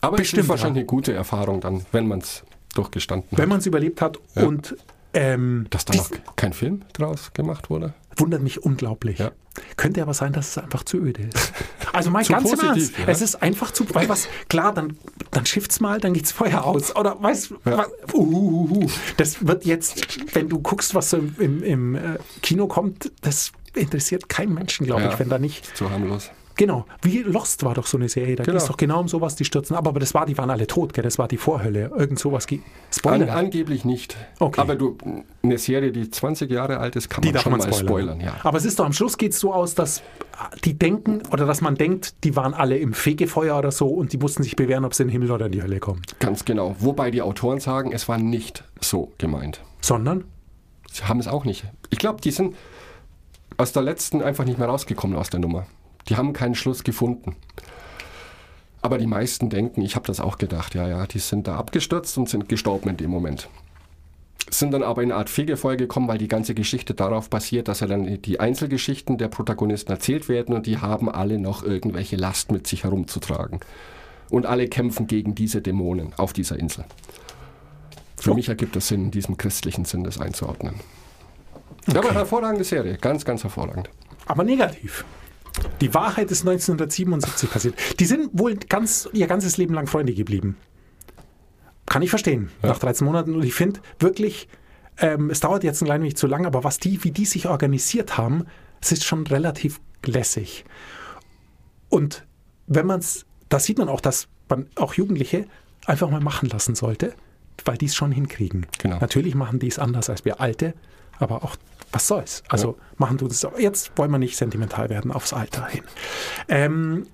Aber 0.00 0.16
es 0.16 0.22
Bestimmt, 0.22 0.42
ist 0.44 0.48
wahrscheinlich 0.48 0.80
eine 0.80 0.86
gute 0.86 1.12
Erfahrung 1.12 1.60
dann, 1.60 1.86
wenn 1.92 2.08
man 2.08 2.18
es 2.20 2.42
durchgestanden 2.74 3.28
Wenn 3.32 3.42
hat. 3.42 3.48
man 3.48 3.58
es 3.60 3.66
überlebt 3.66 4.00
hat 4.00 4.18
Ja. 4.34 4.44
und 4.44 4.76
ähm, 5.14 5.66
Dass 5.70 5.84
da 5.84 5.94
noch 5.94 6.08
kein 6.36 6.54
Film 6.54 6.82
draus 6.94 7.32
gemacht 7.34 7.68
wurde. 7.68 7.92
Wundert 8.16 8.42
mich 8.42 8.62
unglaublich. 8.62 9.18
Ja. 9.18 9.32
Könnte 9.76 10.02
aber 10.02 10.14
sein, 10.14 10.32
dass 10.32 10.50
es 10.50 10.58
einfach 10.58 10.84
zu 10.84 10.98
öde 10.98 11.22
ist. 11.22 11.52
Also 11.94 12.10
Zu 12.22 12.32
ganz 12.32 12.44
positiv, 12.44 12.64
Ernst, 12.68 12.98
ja. 13.00 13.04
es 13.08 13.20
ist 13.20 13.42
einfach 13.42 13.70
zu, 13.70 13.84
weil 13.94 14.08
was, 14.08 14.26
klar, 14.48 14.72
dann, 14.72 14.96
dann 15.30 15.44
schifft's 15.44 15.78
mal, 15.78 16.00
dann 16.00 16.14
geht's 16.14 16.32
Feuer 16.32 16.64
aus. 16.64 16.96
Oder 16.96 17.22
weißt 17.22 17.50
Ja. 17.66 17.76
was, 17.76 18.14
uh, 18.14 18.18
uh, 18.18 18.68
uh, 18.84 18.90
das 19.18 19.46
wird 19.46 19.66
jetzt, 19.66 20.34
wenn 20.34 20.48
du 20.48 20.58
guckst, 20.58 20.94
was 20.94 21.10
so 21.10 21.18
im, 21.18 21.34
im, 21.38 21.62
im 21.62 21.94
äh, 21.96 22.18
Kino 22.40 22.66
kommt, 22.66 23.12
das 23.20 23.52
interessiert 23.74 24.30
keinen 24.30 24.54
Menschen, 24.54 24.86
glaube 24.86 25.02
Ja. 25.02 25.12
ich, 25.12 25.18
wenn 25.18 25.28
da 25.28 25.38
nicht. 25.38 25.76
Zu 25.76 25.90
harmlos. 25.90 26.30
Genau, 26.56 26.84
wie 27.02 27.18
Lost 27.22 27.64
war 27.64 27.74
doch 27.74 27.86
so 27.86 27.96
eine 27.96 28.08
Serie, 28.08 28.36
da 28.36 28.42
Genau. 28.44 28.54
ging 28.56 28.62
es 28.62 28.68
doch 28.68 28.76
genau 28.76 29.00
um 29.00 29.08
sowas, 29.08 29.36
die 29.36 29.44
stürzen 29.44 29.74
ab, 29.76 29.86
aber 29.88 30.00
das 30.00 30.12
war, 30.14 30.26
die 30.26 30.36
waren 30.36 30.50
alle 30.50 30.66
tot, 30.66 30.92
gell? 30.92 31.02
das 31.02 31.18
war 31.18 31.28
die 31.28 31.36
Vorhölle, 31.38 31.90
irgend 31.96 32.18
sowas. 32.18 32.46
ge- 32.46 32.58
An, 32.58 32.64
Spoiler. 32.92 33.34
angeblich 33.34 33.84
nicht. 33.84 34.16
Okay. 34.38 34.60
Aber 34.60 34.76
du, 34.76 34.96
eine 35.42 35.58
Serie, 35.58 35.92
die 35.92 36.10
20 36.10 36.50
Jahre 36.50 36.78
alt 36.78 36.96
ist, 36.96 37.08
kann 37.08 37.22
Die 37.22 37.32
man 37.32 37.40
schon 37.40 37.52
man 37.52 37.60
mal 37.60 37.72
spoilern. 37.72 38.18
spoilern. 38.18 38.20
ja. 38.20 38.36
Aber 38.44 38.58
es 38.58 38.64
ist 38.64 38.78
doch 38.78 38.84
am 38.84 38.92
Schluss 38.92 39.16
geht 39.18 39.32
es 39.32 39.40
so 39.40 39.52
aus, 39.54 39.74
dass 39.74 40.02
die 40.64 40.74
denken 40.78 41.22
oder 41.30 41.46
dass 41.46 41.60
man 41.60 41.74
denkt, 41.76 42.24
die 42.24 42.36
waren 42.36 42.54
alle 42.54 42.76
im 42.78 42.92
Fegefeuer 42.92 43.58
oder 43.58 43.70
so 43.70 43.88
und 43.88 44.12
die 44.12 44.18
mussten 44.18 44.42
sich 44.42 44.56
bewähren, 44.56 44.84
ob 44.84 44.94
sie 44.94 45.04
in 45.04 45.08
den 45.08 45.12
Himmel 45.12 45.30
oder 45.30 45.46
in 45.46 45.52
die 45.52 45.62
Hölle 45.62 45.78
kommen. 45.80 46.02
Ganz 46.18 46.44
genau. 46.44 46.76
Wobei 46.80 47.10
die 47.10 47.22
Autoren 47.22 47.60
sagen, 47.60 47.92
es 47.92 48.08
war 48.08 48.18
nicht 48.18 48.64
so 48.80 49.12
gemeint. 49.18 49.60
Sondern, 49.80 50.24
Sie 50.90 51.04
haben 51.04 51.20
es 51.20 51.28
auch 51.28 51.44
nicht. 51.46 51.64
Ich 51.90 51.98
glaube, 51.98 52.20
die 52.20 52.30
sind 52.30 52.54
aus 53.56 53.72
der 53.72 53.82
letzten 53.82 54.20
einfach 54.22 54.44
nicht 54.44 54.58
mehr 54.58 54.68
rausgekommen 54.68 55.16
aus 55.16 55.30
der 55.30 55.40
Nummer. 55.40 55.66
Die 56.08 56.16
haben 56.16 56.32
keinen 56.32 56.54
Schluss 56.54 56.84
gefunden. 56.84 57.36
Aber 58.80 58.98
die 58.98 59.06
meisten 59.06 59.48
denken, 59.48 59.82
ich 59.82 59.94
habe 59.94 60.06
das 60.06 60.20
auch 60.20 60.38
gedacht, 60.38 60.74
ja, 60.74 60.88
ja, 60.88 61.06
die 61.06 61.20
sind 61.20 61.46
da 61.46 61.56
abgestürzt 61.56 62.18
und 62.18 62.28
sind 62.28 62.48
gestorben 62.48 62.90
in 62.90 62.96
dem 62.96 63.10
Moment. 63.10 63.48
Sind 64.50 64.72
dann 64.72 64.82
aber 64.82 65.02
in 65.02 65.12
eine 65.12 65.18
Art 65.20 65.30
Fegefeuer 65.30 65.76
gekommen, 65.76 66.08
weil 66.08 66.18
die 66.18 66.26
ganze 66.28 66.54
Geschichte 66.54 66.92
darauf 66.92 67.30
basiert, 67.30 67.68
dass 67.68 67.78
ja 67.80 67.86
dann 67.86 68.20
die 68.20 68.40
Einzelgeschichten 68.40 69.16
der 69.18 69.28
Protagonisten 69.28 69.92
erzählt 69.92 70.28
werden 70.28 70.54
und 70.54 70.66
die 70.66 70.78
haben 70.78 71.08
alle 71.08 71.38
noch 71.38 71.62
irgendwelche 71.62 72.16
Last 72.16 72.50
mit 72.50 72.66
sich 72.66 72.82
herumzutragen. 72.82 73.60
Und 74.30 74.46
alle 74.46 74.66
kämpfen 74.68 75.06
gegen 75.06 75.34
diese 75.36 75.62
Dämonen 75.62 76.12
auf 76.16 76.32
dieser 76.32 76.58
Insel. 76.58 76.84
Für 78.16 78.32
Oh. 78.32 78.34
mich 78.34 78.48
ergibt 78.48 78.74
es 78.76 78.88
Sinn, 78.88 79.04
in 79.06 79.10
diesem 79.12 79.36
christlichen 79.36 79.84
Sinn 79.84 80.02
das 80.04 80.20
einzuordnen. 80.20 80.74
Ja, 81.92 82.00
aber 82.00 82.12
hervorragende 82.12 82.64
Serie, 82.64 82.96
ganz, 82.98 83.24
ganz 83.24 83.42
hervorragend. 83.44 83.88
aber 84.26 84.42
negativ. 84.44 85.04
Die 85.80 85.92
Wahrheit 85.94 86.30
ist 86.30 86.42
1977 86.42 87.50
passiert. 87.50 87.74
Die 88.00 88.04
sind 88.04 88.30
wohl 88.32 88.56
ganz, 88.56 89.08
ihr 89.12 89.26
ganzes 89.26 89.56
Leben 89.56 89.74
lang 89.74 89.86
Freunde 89.86 90.14
geblieben. 90.14 90.56
Kann 91.86 92.02
ich 92.02 92.10
verstehen, 92.10 92.50
nach 92.62 92.78
13 92.78 93.04
Monaten. 93.04 93.34
Und 93.34 93.44
ich 93.44 93.54
finde 93.54 93.80
wirklich, 93.98 94.48
Ähm, 94.98 95.30
es 95.30 95.40
dauert 95.40 95.64
jetzt 95.64 95.80
ein 95.80 95.86
klein 95.86 96.02
wenig 96.02 96.16
zu 96.16 96.26
lang, 96.26 96.44
aber 96.44 96.64
was 96.64 96.78
die, 96.78 97.02
wie 97.02 97.12
die 97.12 97.24
sich 97.24 97.48
organisiert 97.48 98.18
haben, 98.18 98.44
es 98.82 98.92
ist 98.92 99.04
schon 99.04 99.26
relativ 99.26 99.80
lässig. 100.04 100.66
Und 101.88 102.26
wenn 102.66 102.86
man 102.86 103.00
es, 103.00 103.24
da 103.48 103.58
sieht 103.58 103.78
man 103.78 103.88
auch, 103.88 104.02
dass 104.02 104.28
man 104.50 104.68
auch 104.76 104.92
Jugendliche 104.94 105.46
einfach 105.86 106.10
mal 106.10 106.20
machen 106.20 106.48
lassen 106.50 106.74
sollte, 106.74 107.14
weil 107.64 107.78
die 107.78 107.86
es 107.86 107.94
schon 107.94 108.12
hinkriegen. 108.12 108.66
Genau. 108.78 108.98
Natürlich 108.98 109.34
machen 109.34 109.58
die 109.60 109.68
es 109.68 109.78
anders 109.78 110.10
als 110.10 110.26
wir 110.26 110.40
Alte, 110.40 110.74
aber 111.18 111.42
auch 111.42 111.56
was 111.92 112.06
soll's. 112.06 112.42
Also 112.48 112.78
machen 112.96 113.18
du 113.18 113.28
das. 113.28 113.46
Jetzt 113.58 113.92
wollen 113.96 114.10
wir 114.10 114.18
nicht 114.18 114.36
sentimental 114.36 114.88
werden 114.88 115.12
aufs 115.12 115.32
Alter 115.32 115.66
hin. 115.66 115.84
Ähm, 116.48 117.06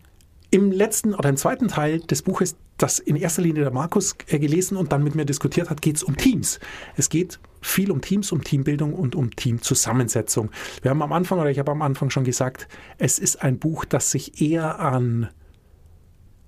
Im 0.50 0.72
letzten 0.72 1.14
oder 1.14 1.28
im 1.28 1.36
zweiten 1.36 1.68
Teil 1.68 2.00
des 2.00 2.22
Buches, 2.22 2.56
das 2.78 3.00
in 3.00 3.16
erster 3.16 3.42
Linie 3.42 3.64
der 3.64 3.72
Markus 3.72 4.16
äh, 4.28 4.38
gelesen 4.38 4.76
und 4.76 4.92
dann 4.92 5.02
mit 5.02 5.14
mir 5.14 5.24
diskutiert 5.24 5.68
hat, 5.68 5.82
geht 5.82 5.96
es 5.96 6.02
um 6.02 6.16
Teams. 6.16 6.60
Es 6.96 7.08
geht 7.10 7.40
viel 7.60 7.90
um 7.90 8.00
Teams, 8.00 8.30
um 8.30 8.44
Teambildung 8.44 8.94
und 8.94 9.16
um 9.16 9.34
Teamzusammensetzung. 9.34 10.50
Wir 10.82 10.90
haben 10.90 11.02
am 11.02 11.12
Anfang, 11.12 11.40
oder 11.40 11.50
ich 11.50 11.58
habe 11.58 11.72
am 11.72 11.82
Anfang 11.82 12.10
schon 12.10 12.24
gesagt, 12.24 12.68
es 12.98 13.18
ist 13.18 13.42
ein 13.42 13.58
Buch, 13.58 13.84
das 13.84 14.12
sich 14.12 14.40
eher 14.40 14.78
an 14.78 15.28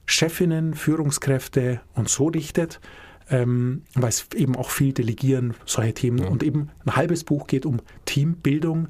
Chefinnen, 0.06 0.74
Führungskräfte 0.74 1.80
und 1.94 2.08
so 2.08 2.28
richtet, 2.28 2.80
ähm, 3.30 3.82
weil 3.94 4.08
es 4.08 4.26
eben 4.34 4.56
auch 4.56 4.70
viel 4.70 4.92
Delegieren, 4.92 5.54
solche 5.66 5.94
Themen 5.94 6.24
und 6.24 6.42
eben 6.42 6.70
ein 6.84 6.96
halbes 6.96 7.24
Buch 7.24 7.46
geht 7.46 7.66
um 7.66 7.80
Teambildung 8.04 8.88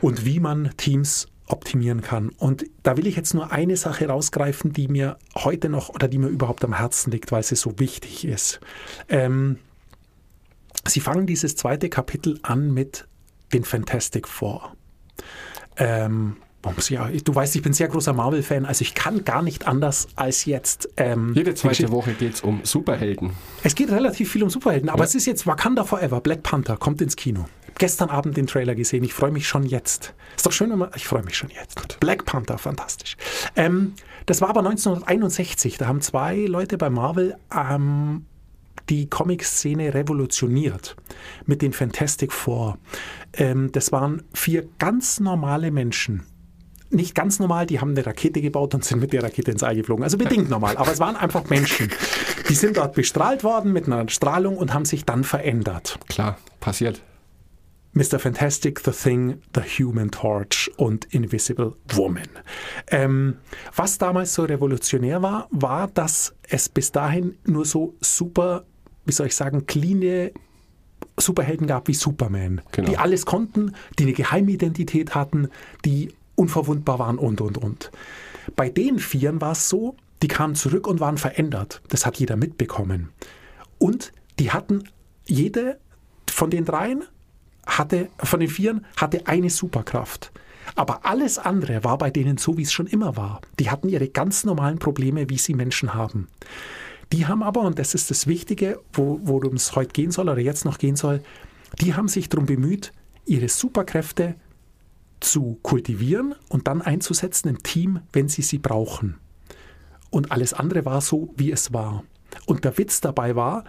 und 0.00 0.24
wie 0.24 0.40
man 0.40 0.70
Teams 0.76 1.28
optimieren 1.46 2.00
kann. 2.00 2.28
Und 2.30 2.64
da 2.82 2.96
will 2.96 3.06
ich 3.06 3.16
jetzt 3.16 3.34
nur 3.34 3.50
eine 3.50 3.76
Sache 3.76 4.06
rausgreifen, 4.06 4.72
die 4.72 4.88
mir 4.88 5.18
heute 5.34 5.68
noch 5.68 5.88
oder 5.88 6.06
die 6.06 6.18
mir 6.18 6.28
überhaupt 6.28 6.64
am 6.64 6.74
Herzen 6.74 7.10
liegt, 7.10 7.32
weil 7.32 7.42
sie 7.42 7.56
so 7.56 7.78
wichtig 7.78 8.24
ist. 8.24 8.60
Ähm, 9.08 9.58
Sie 10.86 11.00
fangen 11.00 11.26
dieses 11.26 11.56
zweite 11.56 11.88
Kapitel 11.88 12.38
an 12.42 12.72
mit 12.72 13.06
den 13.52 13.64
Fantastic 13.64 14.26
Four. 14.26 14.74
Ähm, 15.76 16.36
ja, 16.88 17.08
du 17.08 17.34
weißt, 17.34 17.56
ich 17.56 17.62
bin 17.62 17.72
sehr 17.72 17.88
großer 17.88 18.12
Marvel-Fan, 18.12 18.66
also 18.66 18.82
ich 18.82 18.94
kann 18.94 19.24
gar 19.24 19.42
nicht 19.42 19.66
anders 19.66 20.08
als 20.16 20.44
jetzt. 20.44 20.90
Ähm, 20.96 21.32
Jede 21.34 21.54
zweite 21.54 21.90
Woche 21.90 22.12
geht 22.12 22.34
es 22.34 22.40
um 22.42 22.60
Superhelden. 22.64 23.30
Es 23.62 23.74
geht 23.74 23.90
relativ 23.90 24.30
viel 24.30 24.42
um 24.42 24.50
Superhelden, 24.50 24.88
aber 24.88 25.00
ja. 25.00 25.04
es 25.04 25.14
ist 25.14 25.26
jetzt 25.26 25.46
Wakanda 25.46 25.84
Forever, 25.84 26.20
Black 26.20 26.42
Panther, 26.42 26.76
kommt 26.76 27.00
ins 27.00 27.16
Kino. 27.16 27.46
Gestern 27.78 28.10
Abend 28.10 28.36
den 28.36 28.46
Trailer 28.46 28.74
gesehen, 28.74 29.04
ich 29.04 29.14
freue 29.14 29.30
mich 29.30 29.48
schon 29.48 29.64
jetzt. 29.64 30.14
Ist 30.36 30.44
doch 30.44 30.52
schön, 30.52 30.70
wenn 30.70 30.78
man, 30.78 30.90
ich 30.96 31.06
freue 31.06 31.22
mich 31.22 31.36
schon 31.36 31.48
jetzt. 31.50 31.76
Gut. 31.76 31.98
Black 32.00 32.26
Panther, 32.26 32.58
fantastisch. 32.58 33.16
Ähm, 33.56 33.94
das 34.26 34.42
war 34.42 34.50
aber 34.50 34.60
1961, 34.60 35.78
da 35.78 35.86
haben 35.86 36.02
zwei 36.02 36.44
Leute 36.44 36.76
bei 36.76 36.90
Marvel 36.90 37.36
ähm, 37.56 38.26
die 38.90 39.08
Comic-Szene 39.08 39.94
revolutioniert 39.94 40.96
mit 41.46 41.62
den 41.62 41.72
Fantastic 41.72 42.32
Four. 42.32 42.78
Ähm, 43.32 43.70
das 43.72 43.92
waren 43.92 44.24
vier 44.34 44.68
ganz 44.78 45.20
normale 45.20 45.70
Menschen, 45.70 46.26
nicht 46.90 47.14
ganz 47.14 47.38
normal, 47.38 47.66
die 47.66 47.80
haben 47.80 47.90
eine 47.90 48.04
Rakete 48.04 48.40
gebaut 48.40 48.74
und 48.74 48.84
sind 48.84 49.00
mit 49.00 49.12
der 49.12 49.22
Rakete 49.22 49.50
ins 49.50 49.62
All 49.62 49.76
geflogen. 49.76 50.04
Also 50.04 50.18
bedingt 50.18 50.50
normal, 50.50 50.76
aber 50.76 50.92
es 50.92 50.98
waren 50.98 51.16
einfach 51.16 51.48
Menschen. 51.48 51.90
Die 52.48 52.54
sind 52.54 52.76
dort 52.76 52.94
bestrahlt 52.94 53.44
worden 53.44 53.72
mit 53.72 53.86
einer 53.86 54.08
Strahlung 54.08 54.56
und 54.56 54.74
haben 54.74 54.84
sich 54.84 55.04
dann 55.04 55.24
verändert. 55.24 55.98
Klar, 56.08 56.38
passiert. 56.58 57.02
Mr. 57.92 58.20
Fantastic, 58.20 58.80
The 58.84 58.92
Thing, 58.92 59.40
The 59.54 59.62
Human 59.62 60.10
Torch 60.10 60.70
und 60.76 61.06
Invisible 61.06 61.74
Woman. 61.92 62.28
Ähm, 62.88 63.38
was 63.74 63.98
damals 63.98 64.34
so 64.34 64.44
revolutionär 64.44 65.22
war, 65.22 65.48
war, 65.50 65.88
dass 65.88 66.34
es 66.48 66.68
bis 66.68 66.92
dahin 66.92 67.36
nur 67.44 67.64
so 67.64 67.94
super, 68.00 68.64
wie 69.06 69.12
soll 69.12 69.26
ich 69.26 69.34
sagen, 69.34 69.66
cleane 69.66 70.32
Superhelden 71.18 71.66
gab 71.66 71.88
wie 71.88 71.94
Superman, 71.94 72.60
genau. 72.72 72.90
die 72.90 72.96
alles 72.96 73.26
konnten, 73.26 73.74
die 73.98 74.04
eine 74.04 74.12
Geheimidentität 74.12 75.14
hatten, 75.14 75.48
die 75.84 76.12
unverwundbar 76.40 76.98
waren 76.98 77.18
und, 77.18 77.40
und, 77.40 77.58
und. 77.58 77.90
Bei 78.56 78.70
den 78.70 78.98
Vieren 78.98 79.40
war 79.40 79.52
es 79.52 79.68
so, 79.68 79.94
die 80.22 80.28
kamen 80.28 80.54
zurück 80.54 80.86
und 80.86 80.98
waren 80.98 81.18
verändert. 81.18 81.82
Das 81.88 82.06
hat 82.06 82.18
jeder 82.18 82.36
mitbekommen. 82.36 83.10
Und 83.78 84.12
die 84.38 84.50
hatten, 84.50 84.84
jede 85.26 85.78
von 86.28 86.50
den 86.50 86.64
dreien 86.64 87.04
hatte, 87.66 88.08
von 88.18 88.40
den 88.40 88.48
Vieren 88.48 88.86
hatte 88.96 89.26
eine 89.26 89.50
Superkraft. 89.50 90.32
Aber 90.76 91.04
alles 91.04 91.38
andere 91.38 91.84
war 91.84 91.98
bei 91.98 92.10
denen 92.10 92.38
so, 92.38 92.56
wie 92.56 92.62
es 92.62 92.72
schon 92.72 92.86
immer 92.86 93.16
war. 93.16 93.42
Die 93.58 93.70
hatten 93.70 93.88
ihre 93.88 94.08
ganz 94.08 94.44
normalen 94.44 94.78
Probleme, 94.78 95.28
wie 95.28 95.38
sie 95.38 95.54
Menschen 95.54 95.92
haben. 95.92 96.28
Die 97.12 97.26
haben 97.26 97.42
aber, 97.42 97.60
und 97.62 97.78
das 97.78 97.94
ist 97.94 98.10
das 98.10 98.26
Wichtige, 98.26 98.80
wo, 98.92 99.20
worum 99.24 99.54
es 99.54 99.74
heute 99.74 99.92
gehen 99.92 100.10
soll 100.10 100.28
oder 100.28 100.40
jetzt 100.40 100.64
noch 100.64 100.78
gehen 100.78 100.96
soll, 100.96 101.22
die 101.80 101.94
haben 101.94 102.08
sich 102.08 102.28
darum 102.28 102.46
bemüht, 102.46 102.92
ihre 103.26 103.48
Superkräfte 103.48 104.36
zu 105.20 105.58
kultivieren 105.62 106.34
und 106.48 106.66
dann 106.66 106.82
einzusetzen 106.82 107.48
im 107.48 107.62
Team, 107.62 108.00
wenn 108.12 108.28
sie 108.28 108.42
sie 108.42 108.58
brauchen. 108.58 109.18
Und 110.10 110.32
alles 110.32 110.52
andere 110.54 110.84
war 110.84 111.00
so, 111.00 111.32
wie 111.36 111.52
es 111.52 111.72
war. 111.72 112.04
Und 112.46 112.64
der 112.64 112.78
Witz 112.78 113.00
dabei 113.00 113.36
war, 113.36 113.64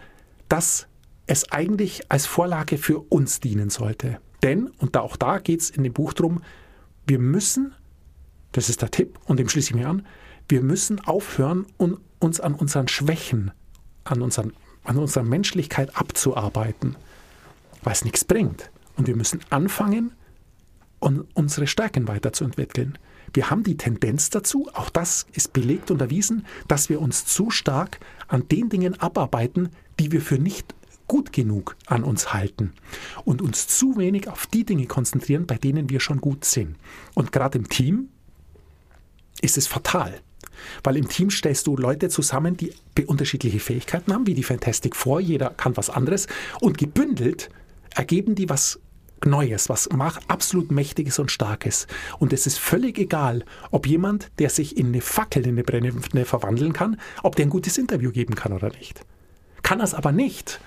dass 0.49 0.87
es 1.27 1.51
eigentlich 1.51 2.11
als 2.11 2.25
Vorlage 2.25 2.77
für 2.77 2.99
uns 2.99 3.39
dienen 3.39 3.69
sollte. 3.69 4.19
Denn, 4.43 4.67
und 4.79 4.97
auch 4.97 5.15
da 5.15 5.37
geht 5.37 5.61
es 5.61 5.69
in 5.69 5.83
dem 5.83 5.93
Buch 5.93 6.13
drum, 6.13 6.41
wir 7.07 7.19
müssen, 7.19 7.73
das 8.51 8.69
ist 8.69 8.81
der 8.81 8.91
Tipp, 8.91 9.19
und 9.25 9.39
dem 9.39 9.47
schließe 9.47 9.69
ich 9.69 9.75
mir 9.75 9.87
an, 9.87 10.05
wir 10.49 10.61
müssen 10.61 10.99
aufhören, 10.99 11.65
um 11.77 11.99
uns 12.19 12.39
an 12.39 12.55
unseren 12.55 12.87
Schwächen, 12.87 13.51
an, 14.03 14.21
unseren, 14.21 14.53
an 14.83 14.97
unserer 14.97 15.23
Menschlichkeit 15.23 15.95
abzuarbeiten, 15.95 16.95
weil 17.83 17.93
es 17.93 18.03
nichts 18.03 18.25
bringt. 18.25 18.71
Und 18.97 19.07
wir 19.07 19.15
müssen 19.15 19.41
anfangen, 19.49 20.11
und 21.01 21.25
unsere 21.33 21.67
Stärken 21.67 22.07
weiterzuentwickeln. 22.07 22.97
Wir 23.33 23.49
haben 23.49 23.63
die 23.63 23.77
Tendenz 23.77 24.29
dazu, 24.29 24.69
auch 24.73 24.89
das 24.89 25.25
ist 25.33 25.51
belegt 25.51 25.91
und 25.91 26.01
erwiesen, 26.01 26.45
dass 26.67 26.89
wir 26.89 27.01
uns 27.01 27.25
zu 27.25 27.49
stark 27.49 27.99
an 28.27 28.47
den 28.47 28.69
Dingen 28.69 28.99
abarbeiten, 28.99 29.69
die 29.99 30.11
wir 30.11 30.21
für 30.21 30.37
nicht 30.37 30.75
gut 31.07 31.33
genug 31.33 31.75
an 31.87 32.03
uns 32.03 32.33
halten 32.33 32.73
und 33.25 33.41
uns 33.41 33.67
zu 33.67 33.97
wenig 33.97 34.29
auf 34.29 34.47
die 34.47 34.63
Dinge 34.63 34.85
konzentrieren, 34.85 35.45
bei 35.45 35.57
denen 35.57 35.89
wir 35.89 35.99
schon 35.99 36.21
gut 36.21 36.45
sind. 36.45 36.77
Und 37.15 37.31
gerade 37.31 37.57
im 37.57 37.67
Team 37.67 38.09
ist 39.41 39.57
es 39.57 39.67
fatal. 39.67 40.21
Weil 40.83 40.97
im 40.97 41.09
Team 41.09 41.31
stellst 41.31 41.67
du 41.67 41.75
Leute 41.75 42.09
zusammen, 42.09 42.55
die 42.55 42.73
unterschiedliche 43.07 43.59
Fähigkeiten 43.59 44.13
haben, 44.13 44.27
wie 44.27 44.35
die 44.35 44.43
Fantastic 44.43 44.95
Four, 44.95 45.19
jeder 45.19 45.49
kann 45.49 45.75
was 45.75 45.89
anderes, 45.89 46.27
und 46.59 46.77
gebündelt 46.77 47.49
ergeben 47.95 48.35
die 48.35 48.47
was 48.49 48.79
Neues, 49.25 49.69
was 49.69 49.89
absolut 50.27 50.71
Mächtiges 50.71 51.19
und 51.19 51.31
Starkes. 51.31 51.87
Und 52.19 52.33
es 52.33 52.47
ist 52.47 52.59
völlig 52.59 52.97
egal, 52.97 53.43
ob 53.71 53.87
jemand, 53.87 54.31
der 54.39 54.49
sich 54.49 54.77
in 54.77 54.87
eine 54.87 55.01
Fackel, 55.01 55.43
in 55.45 55.55
eine 55.55 55.63
Brennende 55.63 56.25
verwandeln 56.25 56.73
kann, 56.73 56.99
ob 57.23 57.35
der 57.35 57.45
ein 57.45 57.49
gutes 57.49 57.77
Interview 57.77 58.11
geben 58.11 58.35
kann 58.35 58.53
oder 58.53 58.69
nicht. 58.69 59.05
Kann 59.63 59.79
er 59.79 59.85
es 59.85 59.93
aber 59.93 60.11
nicht, 60.11 60.59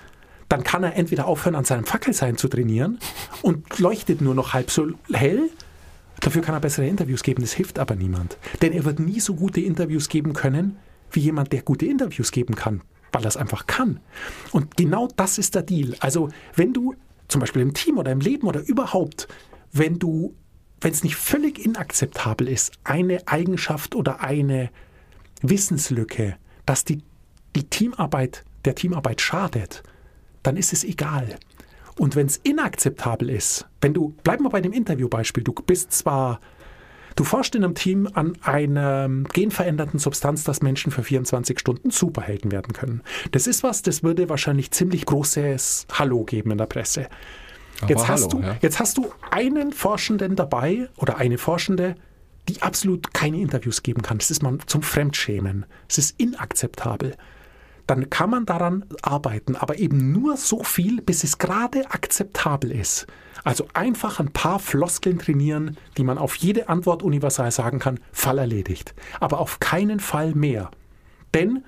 dann 0.49 0.63
kann 0.63 0.83
er 0.83 0.95
entweder 0.95 1.25
aufhören, 1.25 1.55
an 1.55 1.65
seinem 1.65 1.85
Fackelsein 1.85 2.37
zu 2.37 2.47
trainieren 2.47 2.99
und 3.41 3.79
leuchtet 3.79 4.21
nur 4.21 4.35
noch 4.35 4.53
halb 4.53 4.71
so 4.71 4.87
hell. 5.11 5.49
Dafür 6.21 6.41
kann 6.41 6.55
er 6.55 6.61
bessere 6.61 6.87
Interviews 6.87 7.23
geben, 7.23 7.41
das 7.41 7.53
hilft 7.53 7.79
aber 7.79 7.95
niemand. 7.95 8.37
Denn 8.61 8.71
er 8.71 8.85
wird 8.85 8.99
nie 8.99 9.19
so 9.19 9.35
gute 9.35 9.61
Interviews 9.61 10.07
geben 10.09 10.33
können, 10.33 10.77
wie 11.11 11.19
jemand, 11.19 11.51
der 11.51 11.61
gute 11.61 11.85
Interviews 11.85 12.31
geben 12.31 12.55
kann, 12.55 12.81
weil 13.11 13.23
er 13.23 13.27
es 13.27 13.37
einfach 13.37 13.67
kann. 13.67 13.99
Und 14.51 14.77
genau 14.77 15.07
das 15.15 15.37
ist 15.37 15.55
der 15.55 15.63
Deal. 15.63 15.95
Also, 15.99 16.29
wenn 16.55 16.73
du 16.73 16.95
zum 17.27 17.41
Beispiel 17.41 17.61
im 17.61 17.73
Team 17.73 17.97
oder 17.97 18.11
im 18.11 18.19
Leben 18.19 18.47
oder 18.47 18.61
überhaupt, 18.61 19.27
wenn 19.71 19.99
du, 19.99 20.35
wenn 20.81 20.91
es 20.91 21.03
nicht 21.03 21.15
völlig 21.15 21.63
inakzeptabel 21.63 22.47
ist, 22.47 22.73
eine 22.83 23.27
Eigenschaft 23.27 23.95
oder 23.95 24.21
eine 24.21 24.69
Wissenslücke, 25.41 26.37
dass 26.65 26.85
die, 26.85 27.01
die 27.55 27.63
Teamarbeit 27.63 28.43
der 28.65 28.75
Teamarbeit 28.75 29.21
schadet, 29.21 29.83
dann 30.43 30.57
ist 30.57 30.73
es 30.73 30.83
egal. 30.83 31.37
Und 31.97 32.15
wenn 32.15 32.27
es 32.27 32.37
inakzeptabel 32.37 33.29
ist, 33.29 33.67
wenn 33.81 33.93
du, 33.93 34.13
bleib 34.23 34.39
mal 34.41 34.49
bei 34.49 34.61
dem 34.61 34.73
Interviewbeispiel, 34.73 35.43
du 35.43 35.53
bist 35.53 35.91
zwar, 35.91 36.39
du 37.15 37.23
forschst 37.23 37.55
in 37.55 37.63
einem 37.63 37.75
Team 37.75 38.09
an 38.13 38.37
einer 38.41 39.09
genveränderten 39.33 39.99
Substanz, 39.99 40.43
dass 40.43 40.61
Menschen 40.61 40.91
für 40.91 41.03
24 41.03 41.59
Stunden 41.59 41.91
Superhelden 41.91 42.51
werden 42.51 42.73
können. 42.73 43.01
Das 43.31 43.47
ist 43.47 43.63
was, 43.63 43.81
das 43.81 44.03
würde 44.03 44.29
wahrscheinlich 44.29 44.71
ziemlich 44.71 45.05
großes 45.05 45.87
Hallo 45.91 46.23
geben 46.23 46.51
in 46.51 46.57
der 46.57 46.65
Presse. 46.65 47.07
Jetzt 47.87 48.07
hast, 48.07 48.33
Hallo, 48.33 48.41
du, 48.41 48.47
ja. 48.47 48.57
jetzt 48.61 48.79
hast 48.79 48.97
du 48.97 49.11
einen 49.31 49.73
Forschenden 49.73 50.35
dabei 50.35 50.89
oder 50.97 51.17
eine 51.17 51.37
Forschende, 51.37 51.95
die 52.47 52.61
absolut 52.61 53.13
keine 53.13 53.37
Interviews 53.37 53.83
geben 53.83 54.01
kann. 54.01 54.17
Das 54.17 54.31
ist 54.31 54.41
man 54.41 54.59
zum 54.65 54.81
Fremdschämen. 54.81 55.65
Es 55.89 55.97
ist 55.97 56.19
inakzeptabel 56.19 57.15
dann 57.87 58.09
kann 58.09 58.29
man 58.29 58.45
daran 58.45 58.85
arbeiten, 59.01 59.55
aber 59.55 59.77
eben 59.77 60.11
nur 60.11 60.37
so 60.37 60.63
viel, 60.63 61.01
bis 61.01 61.23
es 61.23 61.37
gerade 61.37 61.91
akzeptabel 61.91 62.71
ist. 62.71 63.07
Also 63.45 63.67
einfach 63.73 64.19
ein 64.19 64.31
paar 64.31 64.59
Floskeln 64.59 65.19
trainieren, 65.19 65.77
die 65.97 66.03
man 66.03 66.17
auf 66.17 66.35
jede 66.35 66.67
Antwort 66.67 67.03
universal 67.03 67.51
sagen 67.51 67.79
kann, 67.79 67.99
Fall 68.11 68.39
erledigt. 68.39 68.95
Aber 69.19 69.39
auf 69.39 69.59
keinen 69.59 69.99
Fall 69.99 70.33
mehr. 70.33 70.71
Denn 71.33 71.63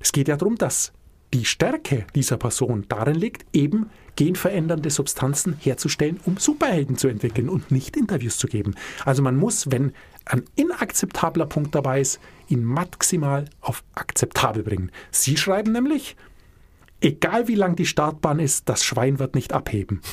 es 0.00 0.12
geht 0.12 0.28
ja 0.28 0.36
darum, 0.36 0.56
dass 0.56 0.92
die 1.34 1.44
Stärke 1.44 2.06
dieser 2.14 2.38
Person 2.38 2.86
darin 2.88 3.14
liegt, 3.14 3.44
eben 3.52 3.90
genverändernde 4.16 4.88
Substanzen 4.88 5.56
herzustellen, 5.60 6.18
um 6.24 6.38
Superhelden 6.38 6.96
zu 6.96 7.08
entwickeln 7.08 7.50
und 7.50 7.70
nicht 7.70 7.98
Interviews 7.98 8.38
zu 8.38 8.48
geben. 8.48 8.74
Also 9.04 9.22
man 9.22 9.36
muss, 9.36 9.70
wenn 9.70 9.92
ein 10.24 10.44
inakzeptabler 10.56 11.46
Punkt 11.46 11.74
dabei 11.74 12.00
ist, 12.00 12.18
ihn 12.48 12.64
maximal 12.64 13.44
auf 13.60 13.84
akzeptabel 13.94 14.62
bringen. 14.62 14.90
Sie 15.10 15.36
schreiben 15.36 15.72
nämlich, 15.72 16.16
egal 17.02 17.46
wie 17.46 17.54
lang 17.56 17.76
die 17.76 17.86
Startbahn 17.86 18.38
ist, 18.38 18.70
das 18.70 18.82
Schwein 18.82 19.18
wird 19.18 19.34
nicht 19.34 19.52
abheben. 19.52 20.00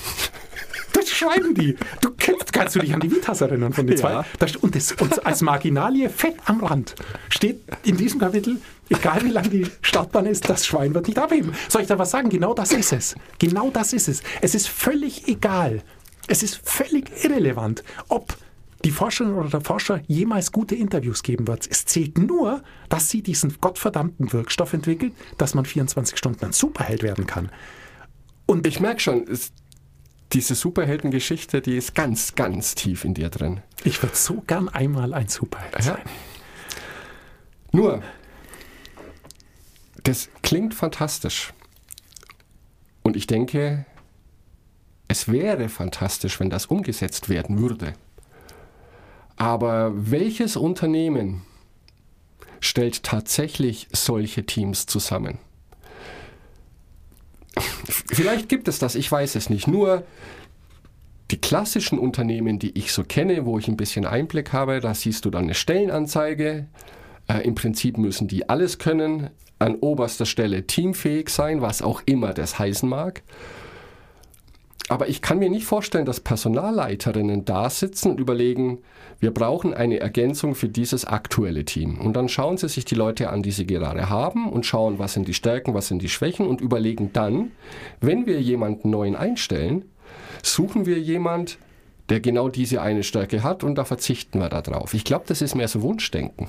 Das 0.98 1.12
schreiben 1.12 1.54
die. 1.54 1.76
Du 2.02 2.10
kennst, 2.18 2.52
kannst 2.52 2.76
du 2.76 2.80
dich 2.80 2.92
an 2.92 3.00
die 3.00 3.12
Vitas 3.12 3.42
erinnern 3.42 3.72
von 3.72 3.86
den 3.86 3.98
zwei? 3.98 4.14
Ja. 4.14 4.26
St- 4.42 4.58
und, 4.58 4.76
das, 4.76 4.94
und 4.94 5.26
als 5.28 5.42
Marginalie 5.42 6.10
fett 6.10 6.36
am 6.46 6.64
Rand 6.64 6.96
steht 7.30 7.62
in 7.84 7.98
diesem 7.98 8.20
Kapitel, 8.20 8.60
egal 8.90 9.24
wie 9.24 9.30
lang 9.30 9.48
die 9.50 9.68
Startbahn 9.82 10.26
ist, 10.26 10.50
das 10.50 10.66
Schwein 10.66 10.96
wird 10.96 11.08
nicht 11.08 11.20
abheben. 11.20 11.54
Soll 11.70 11.84
ich 11.84 11.88
da 11.88 12.00
was 12.00 12.10
sagen? 12.10 12.30
Genau 12.30 12.56
das 12.56 12.72
ist 12.72 12.94
es. 12.94 13.16
Genau 13.38 13.70
das 13.70 13.94
ist 13.94 14.08
es. 14.08 14.24
Es 14.42 14.56
ist 14.56 14.70
völlig 14.70 15.28
egal. 15.28 15.84
Es 16.28 16.42
ist 16.42 16.60
völlig 16.64 17.24
irrelevant, 17.24 17.84
ob 18.08 18.36
die 18.84 18.92
Forscherin 18.92 19.36
oder 19.36 19.50
der 19.50 19.62
Forscher 19.62 20.02
jemals 20.08 20.52
gute 20.52 20.74
Interviews 20.74 21.22
geben 21.22 21.48
wird. 21.48 21.68
Es 21.70 21.86
zählt 21.86 22.18
nur, 22.18 22.64
dass 22.90 23.10
sie 23.10 23.22
diesen 23.22 23.56
gottverdammten 23.62 24.34
Wirkstoff 24.34 24.74
entwickelt, 24.74 25.14
dass 25.38 25.54
man 25.54 25.66
24 25.66 26.18
Stunden 26.18 26.44
ein 26.46 26.54
Superheld 26.54 27.04
werden 27.04 27.28
kann. 27.28 27.52
Und 28.48 28.66
ich 28.66 28.80
merke 28.80 29.00
schon, 29.00 29.28
es, 29.28 29.52
diese 30.34 30.56
Superheldengeschichte, 30.56 31.62
die 31.62 31.78
ist 31.78 31.96
ganz, 31.96 32.36
ganz 32.36 32.76
tief 32.76 33.06
in 33.06 33.14
dir 33.14 33.30
drin. 33.30 33.62
Ich 33.84 34.02
würde 34.04 34.16
so 34.16 34.44
gern 34.46 34.70
einmal 34.70 35.14
ein 35.14 35.28
Superheld 35.28 35.82
sein. 35.82 36.02
Nur, 37.72 38.02
das 40.04 40.30
klingt 40.42 40.74
fantastisch. 40.74 41.54
Und 43.04 43.16
ich 43.16 43.28
denke, 43.28 43.86
es 45.08 45.32
wäre 45.32 45.70
fantastisch, 45.70 46.40
wenn 46.40 46.50
das 46.50 46.66
umgesetzt 46.66 47.30
werden 47.30 47.60
würde. 47.60 47.94
Aber 49.38 49.92
welches 49.96 50.56
Unternehmen 50.56 51.44
stellt 52.60 53.04
tatsächlich 53.04 53.88
solche 53.94 54.46
Teams 54.46 54.88
zusammen? 54.88 55.40
Vielleicht 57.60 58.50
gibt 58.50 58.68
es 58.68 58.80
das, 58.80 58.96
ich 58.96 59.12
weiß 59.12 59.36
es 59.36 59.50
nicht. 59.50 59.68
Nur 59.68 60.04
die 61.32 61.40
klassischen 61.40 62.00
Unternehmen, 62.00 62.60
die 62.60 62.78
ich 62.78 62.92
so 62.92 63.04
kenne, 63.04 63.46
wo 63.46 63.60
ich 63.60 63.68
ein 63.68 63.78
bisschen 63.78 64.06
Einblick 64.06 64.54
habe, 64.54 64.80
da 64.80 64.94
siehst 64.94 65.26
du 65.26 65.30
dann 65.30 65.44
eine 65.44 65.54
Stellenanzeige. 65.54 66.68
Äh, 67.28 67.46
Im 67.46 67.56
Prinzip 67.56 67.98
müssen 67.98 68.28
die 68.28 68.48
alles 68.48 68.78
können, 68.78 69.30
an 69.60 69.76
oberster 69.76 70.26
Stelle 70.26 70.68
teamfähig 70.68 71.30
sein, 71.30 71.62
was 71.62 71.82
auch 71.82 72.02
immer 72.06 72.34
das 72.34 72.60
heißen 72.60 72.88
mag. 72.88 73.24
Aber 74.90 75.10
ich 75.10 75.22
kann 75.22 75.40
mir 75.40 75.50
nicht 75.50 75.66
vorstellen, 75.66 76.06
dass 76.06 76.22
Personalleiterinnen 76.22 77.44
da 77.44 77.70
sitzen 77.70 78.12
und 78.12 78.20
überlegen, 78.20 78.80
wir 79.20 79.32
brauchen 79.32 79.74
eine 79.74 80.00
Ergänzung 80.00 80.56
für 80.56 80.70
dieses 80.70 81.04
aktuelle 81.04 81.66
Team. 81.66 82.00
Und 82.00 82.14
dann 82.14 82.30
schauen 82.30 82.58
sie 82.58 82.70
sich 82.70 82.86
die 82.86 82.96
Leute 82.96 83.30
an, 83.30 83.44
die 83.44 83.52
sie 83.52 83.66
gerade 83.66 84.10
haben 84.10 84.50
und 84.50 84.66
schauen, 84.66 84.98
was 84.98 85.14
sind 85.14 85.28
die 85.28 85.34
Stärken, 85.34 85.74
was 85.74 85.88
sind 85.88 86.02
die 86.02 86.10
Schwächen 86.10 86.48
und 86.48 86.62
überlegen 86.62 87.12
dann, 87.12 87.52
wenn 88.00 88.26
wir 88.26 88.42
jemanden 88.42 88.90
neuen 88.90 89.16
einstellen, 89.16 89.84
suchen 90.42 90.86
wir 90.86 91.00
jemand, 91.00 91.58
der 92.08 92.22
genau 92.22 92.48
diese 92.48 92.82
eine 92.82 93.04
Stärke 93.04 93.44
hat 93.44 93.66
und 93.66 93.76
da 93.76 93.84
verzichten 93.84 94.40
wir 94.40 94.48
darauf. 94.48 94.94
Ich 94.94 95.04
glaube, 95.04 95.26
das 95.28 95.42
ist 95.42 95.56
mehr 95.56 95.68
so 95.68 95.82
Wunschdenken. 95.82 96.48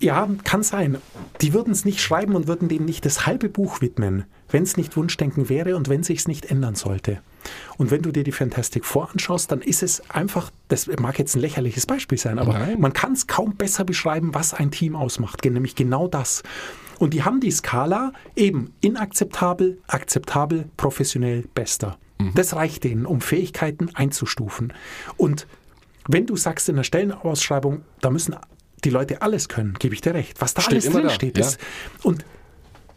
Ja, 0.00 0.28
kann 0.42 0.62
sein. 0.62 0.98
Die 1.40 1.54
würden 1.54 1.72
es 1.72 1.84
nicht 1.84 2.00
schreiben 2.00 2.34
und 2.34 2.48
würden 2.48 2.68
dem 2.68 2.84
nicht 2.84 3.06
das 3.06 3.26
halbe 3.26 3.48
Buch 3.48 3.80
widmen, 3.80 4.24
wenn 4.50 4.64
es 4.64 4.76
nicht 4.76 4.96
Wunschdenken 4.96 5.48
wäre 5.48 5.76
und 5.76 5.88
wenn 5.88 6.02
sich's 6.02 6.26
nicht 6.26 6.50
ändern 6.50 6.74
sollte. 6.74 7.20
Und 7.78 7.90
wenn 7.90 8.02
du 8.02 8.10
dir 8.12 8.24
die 8.24 8.32
Fantastic 8.32 8.84
Four 8.84 9.10
anschaust, 9.10 9.52
dann 9.52 9.60
ist 9.60 9.82
es 9.82 10.02
einfach, 10.10 10.50
das 10.68 10.86
mag 10.98 11.18
jetzt 11.18 11.36
ein 11.36 11.40
lächerliches 11.40 11.86
Beispiel 11.86 12.18
sein, 12.18 12.38
aber 12.38 12.54
Nein. 12.54 12.80
man 12.80 12.92
kann 12.92 13.12
es 13.12 13.26
kaum 13.26 13.56
besser 13.56 13.84
beschreiben, 13.84 14.34
was 14.34 14.54
ein 14.54 14.70
Team 14.70 14.96
ausmacht, 14.96 15.44
nämlich 15.44 15.74
genau 15.74 16.08
das. 16.08 16.42
Und 16.98 17.12
die 17.12 17.22
haben 17.24 17.40
die 17.40 17.50
Skala 17.50 18.12
eben 18.36 18.72
inakzeptabel, 18.80 19.78
akzeptabel, 19.86 20.68
professionell, 20.76 21.44
bester. 21.54 21.98
Das 22.34 22.54
reicht 22.56 22.84
denen, 22.84 23.04
um 23.04 23.20
Fähigkeiten 23.20 23.90
einzustufen. 23.94 24.72
Und 25.18 25.46
wenn 26.08 26.26
du 26.26 26.36
sagst 26.36 26.68
in 26.68 26.76
der 26.76 26.82
Stellenausschreibung, 26.82 27.82
da 28.00 28.10
müssen 28.10 28.36
die 28.84 28.90
Leute 28.90 29.22
alles 29.22 29.48
können, 29.48 29.74
gebe 29.78 29.94
ich 29.94 30.00
dir 30.00 30.14
recht. 30.14 30.40
Was 30.40 30.54
da 30.54 30.62
Steht 30.62 30.74
alles 30.74 30.90
drin 30.90 31.02
da, 31.02 31.10
steht, 31.10 31.38
ja. 31.38 31.44
ist. 31.44 31.60
Und 32.02 32.24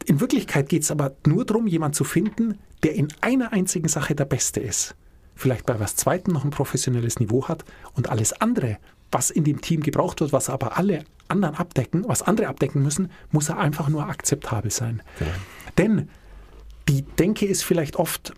in 0.10 0.20
Wirklichkeit 0.20 0.70
geht 0.70 0.82
es 0.82 0.90
aber 0.90 1.12
nur 1.28 1.46
darum, 1.46 1.68
jemanden 1.68 1.94
zu 1.94 2.04
finden, 2.04 2.58
der 2.82 2.96
in 2.96 3.10
einer 3.22 3.54
einzigen 3.54 3.88
Sache 3.88 4.16
der 4.16 4.26
Beste 4.26 4.60
ist. 4.60 4.96
Vielleicht 5.36 5.68
bei 5.68 5.80
was 5.80 5.96
Zweiten 5.96 6.32
noch 6.32 6.44
ein 6.44 6.50
professionelles 6.50 7.20
Niveau 7.20 7.48
hat 7.48 7.64
und 7.94 8.10
alles 8.10 8.34
andere, 8.34 8.80
was 9.12 9.30
in 9.30 9.44
dem 9.44 9.62
Team 9.62 9.82
gebraucht 9.82 10.20
wird, 10.20 10.34
was 10.34 10.50
aber 10.50 10.78
alle 10.80 11.06
anderen 11.28 11.54
abdecken, 11.54 12.06
was 12.08 12.24
andere 12.24 12.48
abdecken 12.48 12.82
müssen, 12.82 13.12
muss 13.30 13.50
er 13.50 13.60
einfach 13.60 13.88
nur 13.88 14.10
akzeptabel 14.10 14.72
sein. 14.72 15.04
Denn 15.78 16.10
die 16.88 17.04
Denke 17.04 17.46
ist 17.46 17.64
vielleicht 17.64 17.96
oft, 17.98 18.34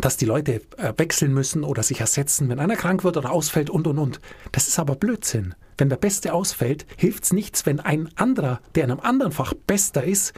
dass 0.00 0.16
die 0.16 0.24
Leute 0.24 0.62
äh, 0.78 0.94
wechseln 0.96 1.34
müssen 1.34 1.64
oder 1.64 1.82
sich 1.82 2.00
ersetzen, 2.00 2.48
wenn 2.48 2.58
einer 2.58 2.76
krank 2.76 3.04
wird 3.04 3.18
oder 3.18 3.30
ausfällt 3.30 3.68
und 3.68 3.86
und 3.86 3.98
und. 3.98 4.20
Das 4.52 4.68
ist 4.68 4.78
aber 4.78 4.96
Blödsinn. 4.96 5.54
Wenn 5.76 5.90
der 5.90 5.96
Beste 5.96 6.32
ausfällt, 6.32 6.86
hilft 6.96 7.24
es 7.24 7.32
nichts, 7.34 7.66
wenn 7.66 7.78
ein 7.78 8.08
anderer, 8.16 8.60
der 8.74 8.84
in 8.84 8.90
einem 8.90 9.00
anderen 9.00 9.32
Fach 9.32 9.52
bester 9.66 10.02
ist, 10.02 10.32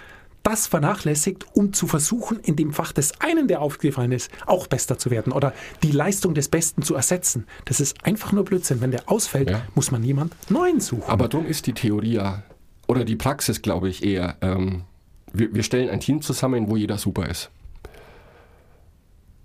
das 0.47 0.67
vernachlässigt, 0.69 1.45
um 1.55 1.73
zu 1.73 1.87
versuchen, 1.89 2.39
in 2.41 2.55
dem 2.55 2.73
Fach 2.73 2.93
des 2.93 3.21
einen, 3.21 3.49
der 3.49 3.61
aufgefallen 3.61 4.13
ist, 4.13 4.31
auch 4.47 4.67
bester 4.69 4.97
zu 4.97 5.11
werden 5.11 5.33
oder 5.33 5.53
die 5.83 5.91
Leistung 5.91 6.35
des 6.35 6.49
Besten 6.49 6.83
zu 6.83 6.95
ersetzen. 6.95 7.47
Das 7.65 7.81
ist 7.81 8.05
einfach 8.05 8.31
nur 8.33 8.45
Blödsinn. 8.45 8.81
Wenn 8.81 8.93
der 8.93 9.03
ausfällt, 9.11 9.51
Ja. 9.51 9.63
muss 9.75 9.91
man 9.91 10.05
jemand 10.05 10.35
Neuen 10.51 10.81
suchen. 10.81 11.11
Aber 11.11 11.29
darum 11.29 11.47
ist 11.47 11.67
die 11.67 11.73
Theorie 11.73 12.13
ja, 12.15 12.43
oder 12.87 13.05
die 13.05 13.17
Praxis, 13.17 13.61
glaube 13.61 13.89
ich, 13.89 14.05
eher, 14.05 14.37
ähm, 14.41 14.85
wir, 15.33 15.53
wir 15.53 15.63
stellen 15.65 15.91
ein 15.91 15.99
Team 16.01 16.23
zusammen, 16.23 16.69
wo 16.71 16.77
jeder 16.77 16.97
super 16.99 17.29
ist. 17.29 17.51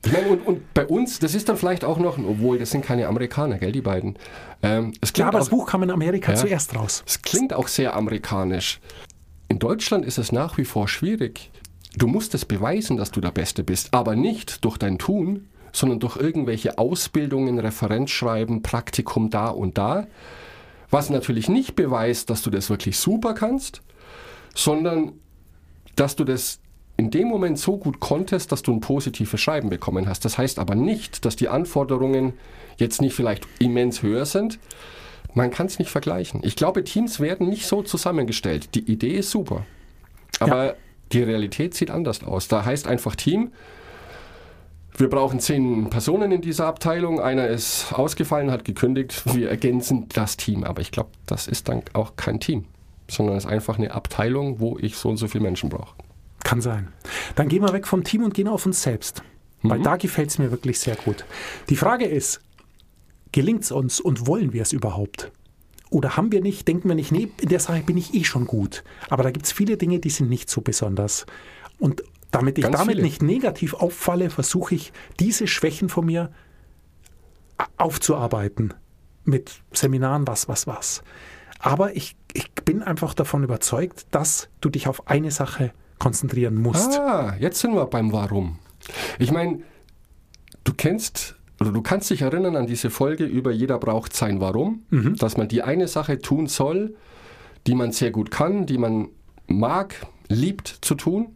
Ich 0.05 0.11
meine, 0.11 0.29
und, 0.29 0.45
und 0.47 0.73
bei 0.73 0.85
uns, 0.85 1.19
das 1.19 1.35
ist 1.35 1.47
dann 1.47 1.57
vielleicht 1.57 1.83
auch 1.83 1.99
noch, 1.99 2.17
obwohl 2.17 2.57
das 2.57 2.71
sind 2.71 2.83
keine 2.83 3.07
Amerikaner, 3.07 3.57
gell, 3.59 3.71
die 3.71 3.81
beiden. 3.81 4.17
Ähm, 4.63 4.93
es 4.99 5.09
ja, 5.09 5.13
klingt 5.13 5.27
aber 5.29 5.37
auch, 5.37 5.41
das 5.41 5.49
Buch 5.49 5.67
kam 5.67 5.83
in 5.83 5.91
Amerika 5.91 6.31
Ja. 6.31 6.37
zuerst 6.37 6.75
raus. 6.75 7.03
Es 7.05 7.21
klingt 7.21 7.53
auch 7.53 7.67
sehr 7.67 7.95
amerikanisch. 7.95 8.79
In 9.51 9.59
Deutschland 9.59 10.05
ist 10.05 10.17
es 10.17 10.31
nach 10.31 10.57
wie 10.57 10.63
vor 10.63 10.87
schwierig. 10.87 11.51
Du 11.97 12.07
musst 12.07 12.33
es 12.35 12.45
beweisen, 12.45 12.95
dass 12.95 13.11
du 13.11 13.19
der 13.19 13.31
Beste 13.31 13.65
bist, 13.65 13.93
aber 13.93 14.15
nicht 14.15 14.63
durch 14.63 14.77
dein 14.77 14.97
Tun, 14.97 15.49
sondern 15.73 15.99
durch 15.99 16.15
irgendwelche 16.15 16.77
Ausbildungen, 16.77 17.59
Referenzschreiben, 17.59 18.61
Praktikum 18.61 19.29
da 19.29 19.49
und 19.49 19.77
da. 19.77 20.07
Was 20.89 21.09
natürlich 21.09 21.49
nicht 21.49 21.75
beweist, 21.75 22.29
dass 22.29 22.43
du 22.43 22.49
das 22.49 22.69
wirklich 22.69 22.97
super 22.97 23.33
kannst, 23.33 23.81
sondern 24.55 25.19
dass 25.97 26.15
du 26.15 26.23
das 26.23 26.61
in 26.95 27.11
dem 27.11 27.27
Moment 27.27 27.59
so 27.59 27.75
gut 27.75 27.99
konntest, 27.99 28.53
dass 28.53 28.61
du 28.61 28.71
ein 28.71 28.79
positives 28.79 29.41
Schreiben 29.41 29.69
bekommen 29.69 30.07
hast. 30.07 30.23
Das 30.23 30.37
heißt 30.37 30.59
aber 30.59 30.75
nicht, 30.75 31.25
dass 31.25 31.35
die 31.35 31.49
Anforderungen 31.49 32.35
jetzt 32.77 33.01
nicht 33.01 33.15
vielleicht 33.15 33.45
immens 33.59 34.01
höher 34.01 34.25
sind. 34.25 34.59
Man 35.33 35.49
kann 35.51 35.67
es 35.67 35.79
nicht 35.79 35.89
vergleichen. 35.89 36.41
Ich 36.43 36.55
glaube, 36.55 36.83
Teams 36.83 37.19
werden 37.19 37.49
nicht 37.49 37.65
so 37.65 37.81
zusammengestellt. 37.83 38.75
Die 38.75 38.91
Idee 38.91 39.13
ist 39.15 39.31
super. 39.31 39.65
Aber 40.39 40.65
Ja. 40.65 40.73
die 41.13 41.23
Realität 41.23 41.73
sieht 41.73 41.89
anders 41.91 42.23
aus. 42.23 42.47
Da 42.47 42.65
heißt 42.65 42.87
einfach 42.87 43.15
Team, 43.15 43.51
wir 44.97 45.09
brauchen 45.09 45.39
zehn 45.39 45.89
Personen 45.89 46.31
in 46.31 46.41
dieser 46.41 46.67
Abteilung. 46.67 47.21
Einer 47.21 47.47
ist 47.47 47.93
ausgefallen, 47.93 48.51
hat 48.51 48.65
gekündigt. 48.65 49.23
Wir 49.33 49.49
ergänzen 49.49 50.07
das 50.09 50.35
Team. 50.37 50.63
Aber 50.63 50.81
ich 50.81 50.91
glaube, 50.91 51.09
das 51.25 51.47
ist 51.47 51.69
dann 51.69 51.81
auch 51.93 52.17
kein 52.17 52.39
Team, 52.39 52.65
sondern 53.09 53.37
es 53.37 53.45
ist 53.45 53.49
einfach 53.49 53.77
eine 53.77 53.91
Abteilung, 53.93 54.59
wo 54.59 54.77
ich 54.79 54.97
so 54.97 55.09
und 55.09 55.17
so 55.17 55.27
viele 55.27 55.43
Menschen 55.43 55.69
brauche. 55.69 55.95
Kann 56.43 56.59
sein. 56.61 56.89
Dann 57.35 57.47
gehen 57.47 57.61
wir 57.63 57.71
weg 57.71 57.87
vom 57.87 58.03
Team 58.03 58.23
und 58.23 58.33
gehen 58.33 58.47
auf 58.49 58.65
uns 58.65 58.83
selbst. 58.83 59.23
Weil 59.63 59.79
da 59.81 59.95
gefällt 59.95 60.29
es 60.31 60.39
mir 60.39 60.49
wirklich 60.51 60.79
sehr 60.79 60.95
gut. 60.95 61.23
Die 61.69 61.75
Frage 61.75 62.05
ist, 62.05 62.41
gelingt 63.31 63.63
es 63.63 63.71
uns 63.71 63.99
und 63.99 64.27
wollen 64.27 64.53
wir 64.53 64.61
es 64.61 64.73
überhaupt? 64.73 65.31
Oder 65.89 66.15
haben 66.15 66.31
wir 66.31 66.41
nicht, 66.41 66.67
denken 66.67 66.87
wir 66.87 66.95
nicht, 66.95 67.11
nee, 67.11 67.29
in 67.41 67.49
der 67.49 67.59
Sache 67.59 67.81
bin 67.81 67.97
ich 67.97 68.13
eh 68.13 68.23
schon 68.23 68.47
gut. 68.47 68.83
Aber 69.09 69.23
da 69.23 69.31
gibt 69.31 69.45
es 69.45 69.51
viele 69.51 69.75
Dinge, 69.75 69.99
die 69.99 70.09
sind 70.09 70.29
nicht 70.29 70.49
so 70.49 70.61
besonders. 70.61 71.25
Und 71.79 72.03
damit 72.31 72.57
ich 72.57 72.63
Ganz 72.63 72.77
damit 72.77 72.95
viele. 72.95 73.03
nicht 73.03 73.21
negativ 73.21 73.73
auffalle, 73.73 74.29
versuche 74.29 74.75
ich, 74.75 74.93
diese 75.19 75.47
Schwächen 75.47 75.89
von 75.89 76.05
mir 76.05 76.31
aufzuarbeiten. 77.77 78.73
Mit 79.25 79.51
Seminaren, 79.73 80.25
was, 80.27 80.47
was, 80.47 80.65
was. 80.65 81.03
Aber 81.59 81.95
ich, 81.95 82.15
ich 82.33 82.51
bin 82.53 82.81
einfach 82.81 83.13
davon 83.13 83.43
überzeugt, 83.43 84.07
dass 84.11 84.49
du 84.61 84.69
dich 84.69 84.87
auf 84.87 85.07
eine 85.07 85.29
Sache 85.29 85.73
konzentrieren 85.99 86.55
musst. 86.55 86.97
Ah, 86.97 87.35
jetzt 87.39 87.59
sind 87.59 87.75
wir 87.75 87.85
beim 87.85 88.11
Warum. 88.11 88.57
Ich 89.19 89.31
meine, 89.31 89.59
du 90.63 90.73
kennst 90.73 91.35
oder 91.61 91.71
du 91.71 91.81
kannst 91.83 92.09
dich 92.09 92.23
erinnern 92.23 92.55
an 92.55 92.65
diese 92.65 92.89
Folge 92.89 93.23
über 93.23 93.51
jeder 93.51 93.77
braucht 93.77 94.15
sein 94.15 94.41
Warum, 94.41 94.81
dass 95.19 95.37
man 95.37 95.47
die 95.47 95.61
eine 95.61 95.87
Sache 95.87 96.19
tun 96.19 96.47
soll, 96.47 96.95
die 97.67 97.75
man 97.75 97.91
sehr 97.91 98.09
gut 98.09 98.31
kann, 98.31 98.65
die 98.65 98.79
man 98.79 99.09
mag, 99.47 100.07
liebt 100.27 100.67
zu 100.81 100.95
tun. 100.95 101.27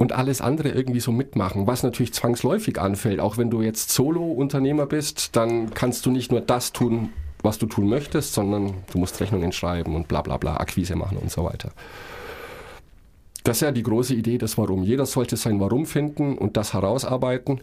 und 0.00 0.12
alles 0.12 0.40
andere 0.40 0.70
irgendwie 0.70 1.00
so 1.00 1.12
mitmachen, 1.12 1.66
was 1.66 1.82
natürlich 1.82 2.14
zwangsläufig 2.14 2.80
anfällt. 2.80 3.20
Auch 3.20 3.36
wenn 3.36 3.50
du 3.50 3.60
jetzt 3.60 3.90
Solo-Unternehmer 3.90 4.86
bist, 4.86 5.36
dann 5.36 5.74
kannst 5.74 6.06
du 6.06 6.10
nicht 6.10 6.32
nur 6.32 6.40
das 6.40 6.72
tun, 6.72 7.10
was 7.42 7.58
du 7.58 7.66
tun 7.66 7.86
möchtest, 7.86 8.32
sondern 8.32 8.72
du 8.90 8.98
musst 8.98 9.20
Rechnungen 9.20 9.52
schreiben 9.52 9.94
und 9.94 10.08
bla 10.08 10.22
bla 10.22 10.38
bla, 10.38 10.56
Akquise 10.56 10.96
machen 10.96 11.18
und 11.18 11.30
so 11.30 11.44
weiter. 11.44 11.72
Das 13.44 13.58
ist 13.58 13.60
ja 13.60 13.72
die 13.72 13.82
große 13.82 14.14
Idee 14.14 14.38
des 14.38 14.56
Warum. 14.56 14.84
Jeder 14.84 15.04
sollte 15.04 15.36
sein 15.36 15.60
Warum 15.60 15.84
finden 15.84 16.38
und 16.38 16.56
das 16.56 16.72
herausarbeiten. 16.72 17.60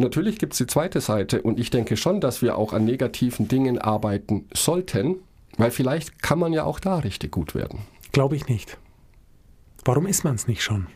Natürlich 0.00 0.38
gibt 0.38 0.54
es 0.54 0.58
die 0.58 0.66
zweite 0.66 1.00
Seite 1.00 1.42
und 1.42 1.58
ich 1.58 1.70
denke 1.70 1.96
schon, 1.96 2.20
dass 2.20 2.42
wir 2.42 2.56
auch 2.56 2.72
an 2.72 2.84
negativen 2.84 3.48
Dingen 3.48 3.78
arbeiten 3.78 4.48
sollten, 4.54 5.16
weil 5.56 5.70
vielleicht 5.70 6.22
kann 6.22 6.38
man 6.38 6.52
ja 6.52 6.64
auch 6.64 6.80
da 6.80 6.98
richtig 6.98 7.30
gut 7.30 7.54
werden. 7.54 7.80
Glaube 8.12 8.36
ich 8.36 8.48
nicht. 8.48 8.78
Warum 9.84 10.06
ist 10.06 10.24
man 10.24 10.34
es 10.34 10.46
nicht 10.46 10.62
schon? 10.62 10.86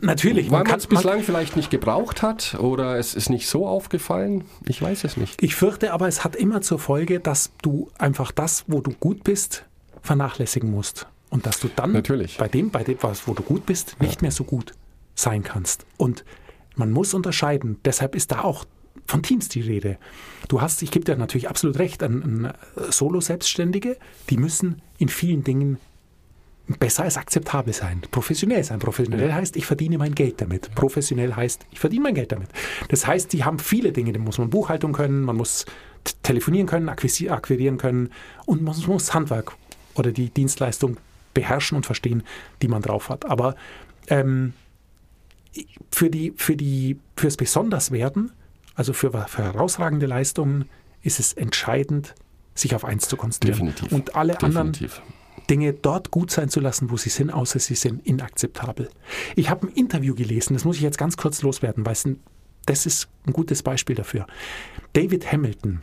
Natürlich, 0.00 0.50
Weil 0.50 0.60
man 0.60 0.68
man 0.68 0.78
es 0.78 0.86
bislang 0.86 1.22
vielleicht 1.22 1.56
nicht 1.56 1.70
gebraucht 1.70 2.22
hat 2.22 2.54
oder 2.58 2.98
es 2.98 3.14
ist 3.14 3.28
nicht 3.28 3.48
so 3.48 3.66
aufgefallen. 3.66 4.44
Ich 4.66 4.80
weiß 4.80 5.04
es 5.04 5.16
nicht. 5.16 5.42
Ich 5.42 5.54
fürchte 5.54 5.92
aber, 5.92 6.08
es 6.08 6.24
hat 6.24 6.36
immer 6.36 6.62
zur 6.62 6.78
Folge, 6.78 7.20
dass 7.20 7.52
du 7.62 7.90
einfach 7.98 8.32
das, 8.32 8.64
wo 8.66 8.80
du 8.80 8.92
gut 8.92 9.24
bist, 9.24 9.64
vernachlässigen 10.00 10.70
musst. 10.70 11.06
Und 11.28 11.46
dass 11.46 11.60
du 11.60 11.68
dann 11.74 11.92
Natürlich. 11.92 12.38
bei 12.38 12.48
dem, 12.48 12.70
bei 12.70 12.84
dem, 12.84 12.96
was, 13.00 13.26
wo 13.26 13.34
du 13.34 13.42
gut 13.42 13.66
bist, 13.66 14.00
nicht 14.00 14.22
mehr 14.22 14.30
so 14.30 14.44
gut 14.44 14.72
sein 15.14 15.42
kannst. 15.42 15.84
Und 15.96 16.24
man 16.76 16.90
muss 16.90 17.14
unterscheiden. 17.14 17.78
Deshalb 17.84 18.14
ist 18.14 18.32
da 18.32 18.42
auch 18.42 18.64
von 19.06 19.22
Teams 19.22 19.48
die 19.48 19.60
Rede. 19.60 19.98
Du 20.48 20.60
hast, 20.60 20.82
ich 20.82 20.90
gebe 20.90 21.04
dir 21.04 21.16
natürlich 21.16 21.48
absolut 21.48 21.78
recht, 21.78 22.02
an, 22.02 22.22
an 22.22 22.90
Solo-Selbstständige, 22.90 23.96
die 24.30 24.36
müssen 24.36 24.82
in 24.98 25.08
vielen 25.08 25.44
Dingen 25.44 25.78
besser 26.78 27.02
als 27.02 27.18
akzeptabel 27.18 27.74
sein, 27.74 28.00
professionell 28.10 28.64
sein. 28.64 28.78
Professionell 28.78 29.32
heißt, 29.32 29.56
ich 29.56 29.66
verdiene 29.66 29.98
mein 29.98 30.14
Geld 30.14 30.40
damit. 30.40 30.74
Professionell 30.74 31.34
heißt, 31.34 31.66
ich 31.70 31.78
verdiene 31.78 32.04
mein 32.04 32.14
Geld 32.14 32.32
damit. 32.32 32.48
Das 32.88 33.06
heißt, 33.06 33.32
die 33.32 33.44
haben 33.44 33.58
viele 33.58 33.92
Dinge, 33.92 34.12
da 34.12 34.18
muss 34.18 34.38
man 34.38 34.48
Buchhaltung 34.48 34.92
können, 34.92 35.22
man 35.22 35.36
muss 35.36 35.66
telefonieren 36.22 36.66
können, 36.66 36.88
akquirieren 36.88 37.78
können 37.78 38.10
und 38.46 38.62
man 38.62 38.74
muss 38.86 39.12
Handwerk 39.12 39.52
oder 39.94 40.10
die 40.12 40.30
Dienstleistung 40.30 40.96
beherrschen 41.34 41.76
und 41.76 41.84
verstehen, 41.84 42.22
die 42.62 42.68
man 42.68 42.80
drauf 42.80 43.10
hat. 43.10 43.26
Aber 43.26 43.56
ähm, 44.08 44.54
für 45.90 46.10
die, 46.10 46.32
für 46.36 46.56
die, 46.56 46.98
fürs 47.16 47.36
Besonderswerden, 47.36 48.32
also 48.74 48.92
für, 48.92 49.10
für 49.12 49.42
herausragende 49.42 50.06
Leistungen, 50.06 50.68
ist 51.02 51.20
es 51.20 51.32
entscheidend, 51.32 52.14
sich 52.54 52.74
auf 52.74 52.84
eins 52.84 53.08
zu 53.08 53.16
konzentrieren. 53.16 53.66
Definitiv. 53.66 53.92
Und 53.92 54.16
alle 54.16 54.40
anderen 54.42 54.72
Definitiv. 54.72 55.02
Dinge 55.50 55.72
dort 55.72 56.10
gut 56.10 56.30
sein 56.30 56.48
zu 56.48 56.60
lassen, 56.60 56.90
wo 56.90 56.96
sie 56.96 57.10
sind, 57.10 57.30
außer 57.30 57.58
sie 57.58 57.74
sind 57.74 58.06
inakzeptabel. 58.06 58.88
Ich 59.36 59.50
habe 59.50 59.66
ein 59.66 59.72
Interview 59.72 60.14
gelesen, 60.14 60.54
das 60.54 60.64
muss 60.64 60.76
ich 60.76 60.82
jetzt 60.82 60.98
ganz 60.98 61.16
kurz 61.16 61.42
loswerden, 61.42 61.84
weil 61.84 61.92
es 61.92 62.04
ein, 62.06 62.20
das 62.66 62.86
ist 62.86 63.08
ein 63.26 63.32
gutes 63.32 63.62
Beispiel 63.62 63.94
dafür. 63.94 64.26
David 64.94 65.30
Hamilton, 65.30 65.82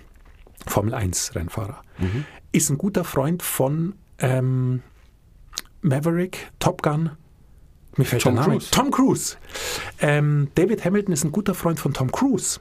Formel 0.65 0.93
1 0.93 1.35
Rennfahrer, 1.35 1.81
ist 2.51 2.69
ein 2.69 2.77
guter 2.77 3.03
Freund 3.03 3.43
von 3.43 3.93
ähm, 4.17 4.81
Maverick, 5.81 6.51
Top 6.59 6.81
Gun. 6.81 7.11
Mir 7.97 8.05
fällt 8.05 8.21
Tom 8.21 8.35
der 8.35 8.43
Name. 8.43 8.57
Cruise. 8.57 8.71
Tom 8.71 8.91
Cruise. 8.91 9.37
Ähm, 9.99 10.47
David 10.55 10.85
Hamilton 10.85 11.13
ist 11.13 11.23
ein 11.23 11.31
guter 11.31 11.53
Freund 11.53 11.79
von 11.79 11.93
Tom 11.93 12.11
Cruise. 12.11 12.59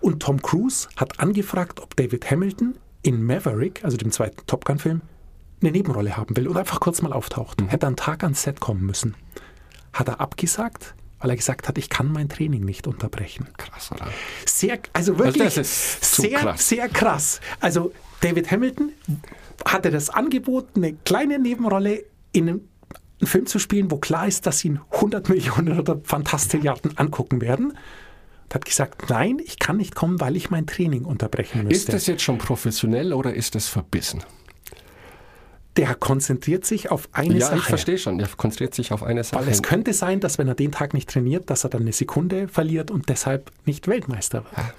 Und 0.00 0.22
Tom 0.22 0.40
Cruise 0.40 0.88
hat 0.96 1.18
angefragt, 1.20 1.80
ob 1.80 1.96
David 1.96 2.30
Hamilton 2.30 2.76
in 3.02 3.22
Maverick, 3.22 3.84
also 3.84 3.96
dem 3.96 4.12
zweiten 4.12 4.44
Top 4.46 4.64
Gun-Film, 4.64 5.02
eine 5.60 5.72
Nebenrolle 5.72 6.16
haben 6.16 6.36
will 6.36 6.46
oder 6.46 6.60
einfach 6.60 6.80
kurz 6.80 7.02
mal 7.02 7.12
auftaucht. 7.12 7.60
Hätte 7.66 7.86
einen 7.86 7.96
Tag 7.96 8.22
ans 8.22 8.42
Set 8.42 8.60
kommen 8.60 8.86
müssen. 8.86 9.16
Hat 9.92 10.06
er 10.08 10.20
abgesagt, 10.20 10.94
weil 11.18 11.30
er 11.30 11.36
gesagt 11.36 11.66
hat, 11.66 11.78
ich 11.78 11.88
kann 11.88 12.12
mein 12.12 12.28
Training 12.28 12.64
nicht 12.64 12.86
unterbrechen. 12.86 13.48
Krass, 13.56 13.90
oder? 13.90 14.06
Sehr, 14.46 14.78
also 14.92 15.18
wirklich 15.18 15.54
das 15.54 15.56
ist 15.56 16.14
zu 16.14 16.22
sehr, 16.22 16.38
krass. 16.38 16.68
sehr 16.68 16.88
krass. 16.88 17.40
Also 17.58 17.92
David 18.20 18.50
Hamilton 18.50 18.92
hatte 19.64 19.90
das 19.90 20.10
Angebot, 20.10 20.68
eine 20.76 20.92
kleine 20.92 21.40
Nebenrolle 21.40 22.04
in 22.30 22.48
einem 22.48 22.68
einen 23.20 23.28
Film 23.28 23.46
zu 23.46 23.58
spielen, 23.58 23.90
wo 23.90 23.98
klar 23.98 24.26
ist, 24.26 24.46
dass 24.46 24.64
ihn 24.64 24.80
100 24.92 25.28
Millionen 25.28 25.78
oder 25.78 26.00
Fantastilliarden 26.02 26.96
angucken 26.98 27.40
werden. 27.40 27.70
Und 27.70 28.54
hat 28.54 28.64
gesagt, 28.64 29.10
nein, 29.10 29.38
ich 29.44 29.58
kann 29.58 29.76
nicht 29.76 29.94
kommen, 29.94 30.20
weil 30.20 30.36
ich 30.36 30.50
mein 30.50 30.66
Training 30.66 31.04
unterbrechen 31.04 31.62
Ist 31.62 31.68
müsste. 31.68 31.92
das 31.92 32.06
jetzt 32.06 32.22
schon 32.22 32.38
professionell 32.38 33.12
oder 33.12 33.34
ist 33.34 33.54
das 33.54 33.68
verbissen? 33.68 34.22
Der 35.76 35.94
konzentriert 35.94 36.64
sich 36.64 36.90
auf 36.90 37.08
eine 37.12 37.38
ja, 37.38 37.46
Sache. 37.46 37.58
ich 37.58 37.64
verstehe 37.64 37.98
schon. 37.98 38.18
Der 38.18 38.28
konzentriert 38.28 38.74
sich 38.74 38.90
auf 38.90 39.02
eine 39.02 39.22
Sache. 39.22 39.44
Weil 39.44 39.52
es 39.52 39.62
könnte 39.62 39.92
sein, 39.92 40.18
dass 40.18 40.38
wenn 40.38 40.48
er 40.48 40.54
den 40.54 40.72
Tag 40.72 40.94
nicht 40.94 41.08
trainiert, 41.08 41.50
dass 41.50 41.64
er 41.64 41.70
dann 41.70 41.82
eine 41.82 41.92
Sekunde 41.92 42.48
verliert 42.48 42.90
und 42.90 43.08
deshalb 43.08 43.52
nicht 43.64 43.86
Weltmeister 43.86 44.44
wird. 44.44 44.74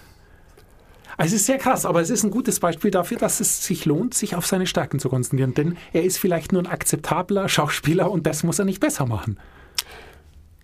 Also 1.20 1.36
es 1.36 1.42
ist 1.42 1.48
sehr 1.48 1.58
krass, 1.58 1.86
aber 1.86 2.00
es 2.00 2.10
ist 2.10 2.24
ein 2.24 2.32
gutes 2.32 2.60
Beispiel 2.62 2.92
dafür, 2.92 3.18
dass 3.18 3.42
es 3.42 3.66
sich 3.66 3.84
lohnt, 3.86 4.14
sich 4.14 4.36
auf 4.36 4.46
seine 4.48 4.66
Stärken 4.66 5.00
zu 5.00 5.10
konzentrieren. 5.10 5.54
Denn 5.54 5.76
er 5.92 6.04
ist 6.04 6.18
vielleicht 6.18 6.54
nur 6.54 6.62
ein 6.62 6.68
akzeptabler 6.68 7.50
Schauspieler 7.50 8.10
und 8.10 8.26
das 8.26 8.44
muss 8.44 8.58
er 8.58 8.64
nicht 8.66 8.80
besser 8.80 9.06
machen. 9.06 9.38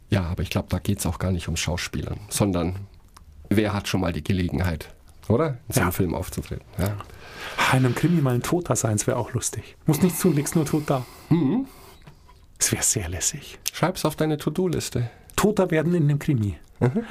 ja, 0.10 0.24
aber 0.24 0.44
ich 0.44 0.50
glaube, 0.50 0.68
da 0.70 0.80
geht 0.80 1.00
es 1.00 1.06
auch 1.06 1.20
gar 1.20 1.32
nicht 1.32 1.50
um 1.50 1.58
Schauspielern, 1.58 2.20
sondern 2.30 2.76
wer 3.50 3.74
hat 3.74 3.88
schon 3.90 4.00
mal 4.00 4.14
die 4.14 4.24
Gelegenheit, 4.24 4.94
oder? 5.28 5.58
In 5.68 5.74
so 5.74 5.82
einem 5.82 5.88
Ja. 5.90 5.92
Film 5.92 6.14
aufzutreten. 6.16 6.64
Ja. 6.78 6.86
In 7.74 7.86
einem 7.86 7.94
Krimi 7.96 8.22
mal 8.22 8.36
ein 8.36 8.42
Toter 8.42 8.76
sein, 8.78 8.94
das 8.98 9.08
wäre 9.08 9.18
auch 9.18 9.34
lustig. 9.34 9.76
Muss 9.86 10.02
nichts 10.02 10.20
tun, 10.22 10.36
nichts 10.36 10.56
nur 10.56 10.66
tot 10.66 10.84
da. 10.88 11.06
Das 12.60 12.72
wäre 12.72 12.84
sehr 12.84 13.10
lässig. 13.10 13.60
Schreib's 13.74 14.06
auf 14.06 14.16
deine 14.16 14.38
To-Do-Liste. 14.38 15.10
Toter 15.36 15.70
werden 15.70 15.94
in 15.96 16.04
einem 16.04 16.20
Krimi. 16.20 16.56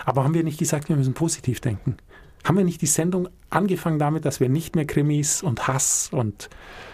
Aber 0.06 0.24
haben 0.24 0.32
wir 0.34 0.44
nicht 0.44 0.58
gesagt, 0.58 0.88
wir 0.88 0.96
müssen 0.96 1.12
positiv 1.14 1.60
denken? 1.60 1.96
Haben 2.44 2.58
wir 2.58 2.64
nicht 2.64 2.82
die 2.82 2.86
Sendung 2.86 3.28
angefangen 3.50 3.98
damit, 3.98 4.24
dass 4.24 4.38
wir 4.38 4.48
nicht 4.48 4.76
mehr 4.76 4.86
Krimis 4.86 5.42
und 5.42 5.66
Hass 5.66 6.10
und 6.12 6.50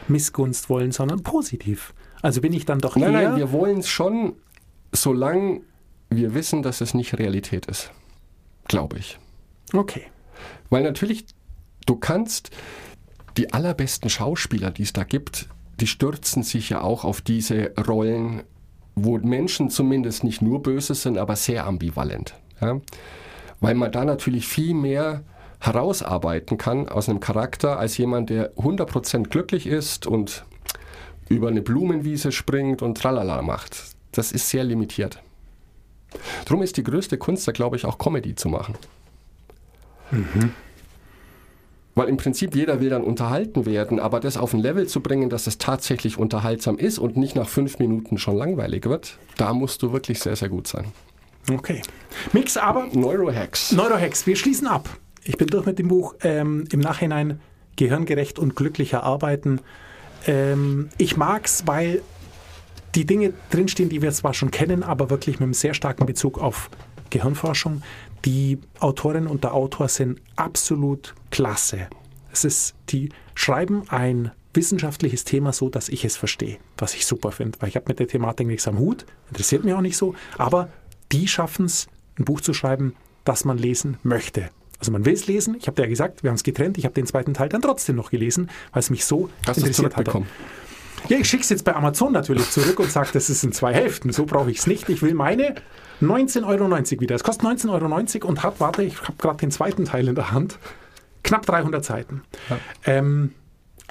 Missgunst 0.09 0.71
wollen, 0.71 0.93
sondern 0.93 1.23
positiv? 1.23 1.93
Also 2.23 2.41
bin 2.41 2.53
ich 2.53 2.65
dann 2.67 2.79
doch 2.79 2.97
Nein, 2.97 3.15
eher... 3.15 3.31
nein, 3.31 3.37
wir 3.37 3.53
wollen 3.53 3.81
es 3.81 3.89
schon, 3.89 4.35
solange 4.93 5.63
wir 6.11 6.35
wissen, 6.35 6.63
dass 6.63 6.81
es 6.81 6.95
nicht 6.95 7.19
Realität 7.19 7.67
ist. 7.67 7.91
Glaube 8.69 8.99
ich. 8.99 9.19
okay. 9.73 10.05
Weil 10.69 10.85
natürlich, 10.85 11.27
du 11.87 11.97
kannst 11.97 12.51
die 13.37 13.53
allerbesten 13.53 14.09
Schauspieler, 14.09 14.71
die 14.71 14.83
es 14.83 14.93
da 14.93 15.03
gibt, 15.03 15.49
die 15.81 15.87
stürzen 15.87 16.43
sich 16.43 16.71
ja 16.71 16.81
auch 16.81 17.05
auf 17.05 17.21
diese 17.21 17.73
Rollen, 17.77 18.43
wo 18.95 19.19
Menschen 19.19 19.71
zumindest 19.71 20.23
nicht 20.23 20.43
nur 20.43 20.63
böse 20.63 20.95
sind, 20.95 21.19
aber 21.19 21.37
sehr 21.37 21.67
ambivalent. 21.67 22.35
Ja? 22.61 22.81
Weil 23.61 23.75
man 23.75 23.91
da 23.91 24.05
natürlich 24.05 24.47
viel 24.47 24.75
mehr 24.75 25.25
herausarbeiten 25.61 26.59
kann 26.59 26.89
aus 26.89 27.09
einem 27.09 27.21
Charakter 27.21 27.79
als 27.79 27.97
jemand, 27.99 28.31
der 28.31 28.55
100% 28.57 29.29
glücklich 29.29 29.67
ist 29.67 30.07
und 30.07 30.45
über 31.29 31.49
eine 31.49 31.63
Blumenwiese 31.63 32.33
springt 32.33 32.83
und 32.83 32.99
tralala 32.99 33.43
macht. 33.43 33.85
Das 34.13 34.33
ist 34.33 34.49
sehr 34.49 34.65
limitiert. 34.65 35.23
Drum 36.45 36.63
ist 36.63 36.77
die 36.77 36.83
größte 36.83 37.19
Kunst 37.19 37.47
da, 37.47 37.53
glaube 37.53 37.77
ich, 37.77 37.85
auch 37.85 37.99
Comedy 37.99 38.35
zu 38.35 38.49
machen. 38.49 38.75
Weil 41.95 42.09
im 42.09 42.17
Prinzip 42.17 42.57
jeder 42.57 42.81
will 42.81 42.89
dann 42.89 43.05
unterhalten 43.05 43.67
werden, 43.67 44.01
aber 44.01 44.19
das 44.19 44.37
auf 44.37 44.55
ein 44.55 44.61
Level 44.61 44.89
zu 44.89 45.01
bringen, 45.01 45.31
dass 45.31 45.47
es 45.47 45.59
tatsächlich 45.59 46.19
unterhaltsam 46.19 46.79
ist 46.79 46.99
und 46.99 47.17
nicht 47.17 47.37
nach 47.37 47.49
fünf 47.49 47.79
Minuten 47.79 48.19
schon 48.19 48.37
langweilig 48.37 48.87
wird, 48.87 49.19
da 49.37 49.53
musst 49.53 49.83
du 49.83 49.93
wirklich 49.93 50.19
sehr, 50.19 50.35
sehr 50.35 50.49
gut 50.49 50.67
sein. 50.67 50.87
Okay. 51.51 51.83
Mix 52.33 52.57
aber 52.57 52.89
Neurohacks. 52.93 53.73
Neurohacks, 53.73 54.27
wir 54.27 54.37
schließen 54.37 54.67
ab. 54.67 54.89
Ich 55.25 55.37
bin 55.37 55.49
durch 55.49 55.67
mit 55.67 55.79
dem 55.79 55.89
Buch. 55.89 56.15
Ähm, 56.23 56.65
Im 56.73 56.81
Nachhinein 56.81 57.41
gehirngerecht 57.77 58.39
und 58.39 58.57
glücklicher 58.57 59.03
arbeiten. 59.03 59.61
Ähm, 60.27 60.91
ich 60.99 61.17
mag's, 61.17 61.65
weil 61.67 62.03
die 62.95 63.07
Dinge 63.07 63.33
drinstehen, 63.51 63.89
die 63.89 64.03
wir 64.03 64.13
zwar 64.13 64.35
schon 64.35 64.51
kennen, 64.51 64.83
aber 64.83 65.11
wirklich 65.11 65.37
mit 65.37 65.45
einem 65.45 65.55
sehr 65.55 65.75
starken 65.75 66.07
Bezug 66.07 66.39
auf 66.39 66.71
Gehirnforschung. 67.11 67.83
Die 68.25 68.59
Autorin 68.81 69.27
und 69.27 69.45
der 69.45 69.55
Autor 69.55 69.89
sind 69.89 70.21
absolut 70.37 71.15
klasse. 71.31 71.89
Es 72.33 72.45
ist, 72.45 72.75
die 72.91 73.11
schreiben 73.35 73.85
ein 73.89 74.31
wissenschaftliches 74.53 75.25
Thema 75.25 75.53
so, 75.53 75.69
dass 75.69 75.89
ich 75.89 76.05
es 76.05 76.17
verstehe, 76.17 76.59
was 76.77 76.95
ich 76.95 77.07
super 77.07 77.33
finde, 77.33 77.61
weil 77.61 77.69
ich 77.69 77.77
habe 77.77 77.87
mit 77.89 77.99
der 77.99 78.09
Thematik 78.09 78.47
nichts 78.47 78.67
am 78.67 78.79
Hut, 78.79 79.07
interessiert 79.29 79.65
mich 79.65 79.75
auch 79.75 79.81
nicht 79.81 79.97
so, 79.97 80.15
aber 80.39 80.69
die 81.13 81.29
schaffen 81.29 81.67
es, 81.67 81.87
ein 82.19 82.25
Buch 82.25 82.41
zu 82.41 82.53
schreiben, 82.53 82.95
das 83.25 83.45
man 83.45 83.59
lesen 83.59 83.99
möchte. 84.03 84.51
Also 84.81 84.93
man 84.93 85.05
will 85.05 85.13
es 85.13 85.27
lesen, 85.27 85.57
ich 85.59 85.67
habe 85.67 85.77
dir 85.77 85.83
ja 85.83 85.89
gesagt, 85.89 86.23
wir 86.23 86.31
haben 86.31 86.37
es 86.37 86.43
getrennt, 86.43 86.79
ich 86.79 86.85
habe 86.85 86.95
den 86.95 87.07
zweiten 87.07 87.35
Teil 87.35 87.49
dann 87.49 87.63
trotzdem 87.63 87.97
noch 87.97 88.11
gelesen, 88.11 88.51
weil 88.73 88.81
es 88.81 88.91
mich 88.91 89.05
so 89.05 89.29
Hast 89.47 89.59
interessiert 89.59 89.93
zurückbekommen? 89.93 90.27
Ja, 91.09 91.19
ich 91.19 91.29
schicke 91.29 91.43
es 91.43 91.49
jetzt 91.51 91.65
bei 91.65 91.75
Amazon 91.75 92.13
natürlich 92.13 92.51
zurück 92.51 92.79
und 92.79 92.91
sage, 92.91 93.11
das 93.13 93.31
ist 93.31 93.43
in 93.43 93.53
zwei 93.53 93.73
Hälften. 93.73 94.13
So 94.13 94.27
brauche 94.27 94.51
ich 94.51 94.59
es 94.59 94.67
nicht. 94.67 94.89
Ich 94.89 95.03
will 95.03 95.15
meine 95.15 95.55
19,90 96.03 96.47
Euro 96.47 97.01
wieder. 97.01 97.15
Es 97.15 97.25
kostet 97.25 97.47
19,90 97.47 98.23
Euro 98.23 98.29
und 98.29 98.43
hat, 98.43 98.61
warte, 98.61 98.83
ich 98.83 99.01
habe 99.03 99.15
gerade 99.19 99.39
den 99.39 99.51
zweiten 99.51 99.85
Teil 99.87 100.09
in 100.09 100.15
der 100.15 100.31
Hand, 100.31 100.59
knapp 101.23 101.47
300 101.47 101.85
Seiten. 101.85 102.23
Ähm, 102.85 103.33